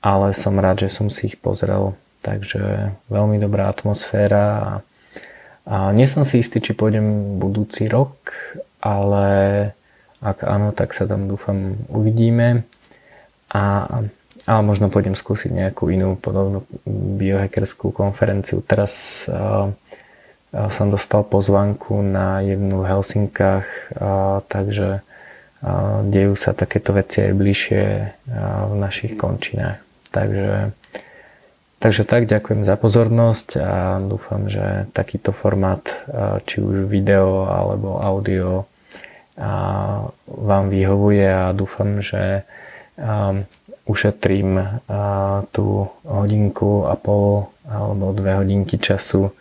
ale 0.00 0.32
som 0.32 0.56
rád, 0.56 0.88
že 0.88 0.96
som 0.96 1.12
si 1.12 1.28
ich 1.28 1.36
pozrel. 1.36 1.92
Takže 2.24 2.96
veľmi 3.12 3.36
dobrá 3.36 3.68
atmosféra 3.68 4.44
a, 4.48 4.68
a 5.68 5.76
nie 5.92 6.08
som 6.08 6.24
si 6.24 6.40
istý, 6.40 6.60
či 6.64 6.72
pôjdem 6.72 7.36
budúci 7.36 7.88
rok, 7.88 8.32
ale 8.80 9.28
ak 10.20 10.44
áno, 10.44 10.76
tak 10.76 10.92
sa 10.92 11.08
tam 11.08 11.26
dúfam 11.26 11.80
uvidíme. 11.88 12.68
A, 13.50 13.88
ale 14.46 14.60
možno 14.62 14.92
pôjdem 14.92 15.18
skúsiť 15.18 15.50
nejakú 15.50 15.90
inú 15.90 16.14
podobnú 16.14 16.62
biohackerskú 16.86 17.90
konferenciu. 17.90 18.62
Teraz 18.62 19.26
uh, 19.26 19.74
som 20.52 20.86
dostal 20.92 21.26
pozvanku 21.26 21.98
na 22.04 22.44
jednu 22.44 22.84
v 22.84 22.88
Helsinkách, 22.88 23.66
uh, 23.98 24.44
takže 24.46 25.02
uh, 25.02 26.00
dejú 26.06 26.38
sa 26.38 26.54
takéto 26.54 26.94
veci 26.94 27.26
aj 27.26 27.32
bližšie 27.34 27.84
v 28.70 28.74
našich 28.78 29.18
končinách. 29.18 29.82
Takže 30.14 30.76
Takže 31.80 32.04
tak, 32.04 32.28
ďakujem 32.28 32.68
za 32.68 32.76
pozornosť 32.76 33.48
a 33.56 33.96
dúfam, 34.04 34.52
že 34.52 34.84
takýto 34.92 35.32
formát, 35.32 35.80
či 36.44 36.60
už 36.60 36.84
video 36.84 37.48
alebo 37.48 37.96
audio, 37.96 38.68
vám 40.28 40.64
vyhovuje 40.68 41.24
a 41.24 41.56
dúfam, 41.56 42.04
že 42.04 42.44
ušetrím 43.88 44.78
tú 45.50 45.88
hodinku 46.04 46.84
a 46.84 46.94
pol 47.00 47.48
alebo 47.64 48.12
dve 48.12 48.36
hodinky 48.36 48.76
času 48.76 49.32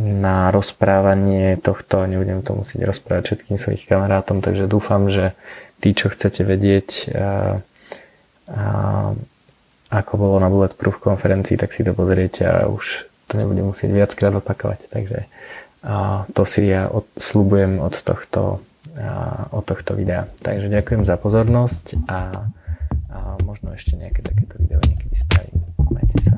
na 0.00 0.36
rozprávanie 0.54 1.58
tohto, 1.58 2.06
nebudem 2.06 2.46
to 2.46 2.54
musieť 2.54 2.86
rozprávať 2.86 3.22
všetkým 3.26 3.58
svojich 3.58 3.84
kamarátom, 3.90 4.38
takže 4.40 4.70
dúfam, 4.70 5.10
že 5.10 5.34
tí, 5.82 5.92
čo 5.92 6.08
chcete 6.08 6.46
vedieť, 6.46 7.10
ako 9.90 10.12
bolo 10.14 10.38
na 10.38 10.46
Bulletproof 10.46 11.02
konferencii, 11.02 11.58
tak 11.58 11.74
si 11.74 11.82
to 11.82 11.92
pozriete 11.92 12.46
a 12.46 12.70
už 12.70 13.10
to 13.26 13.34
nebudem 13.34 13.66
musieť 13.74 13.90
viackrát 13.90 14.30
opakovať. 14.38 14.86
Takže 14.94 15.26
to 16.32 16.42
si 16.44 16.68
ja 16.68 16.92
od, 16.92 17.08
slubujem 17.16 17.80
od 17.80 17.96
tohto, 18.04 18.60
od 19.50 19.64
tohto 19.64 19.96
videa. 19.96 20.28
Takže 20.44 20.68
ďakujem 20.68 21.02
za 21.08 21.16
pozornosť 21.16 22.04
a, 22.04 22.20
a 23.08 23.18
možno 23.48 23.72
ešte 23.72 23.96
nejaké 23.96 24.20
takéto 24.20 24.60
video 24.60 24.80
niekedy 24.84 25.16
spravím. 25.16 25.64
Majte 25.88 26.18
sa. 26.20 26.36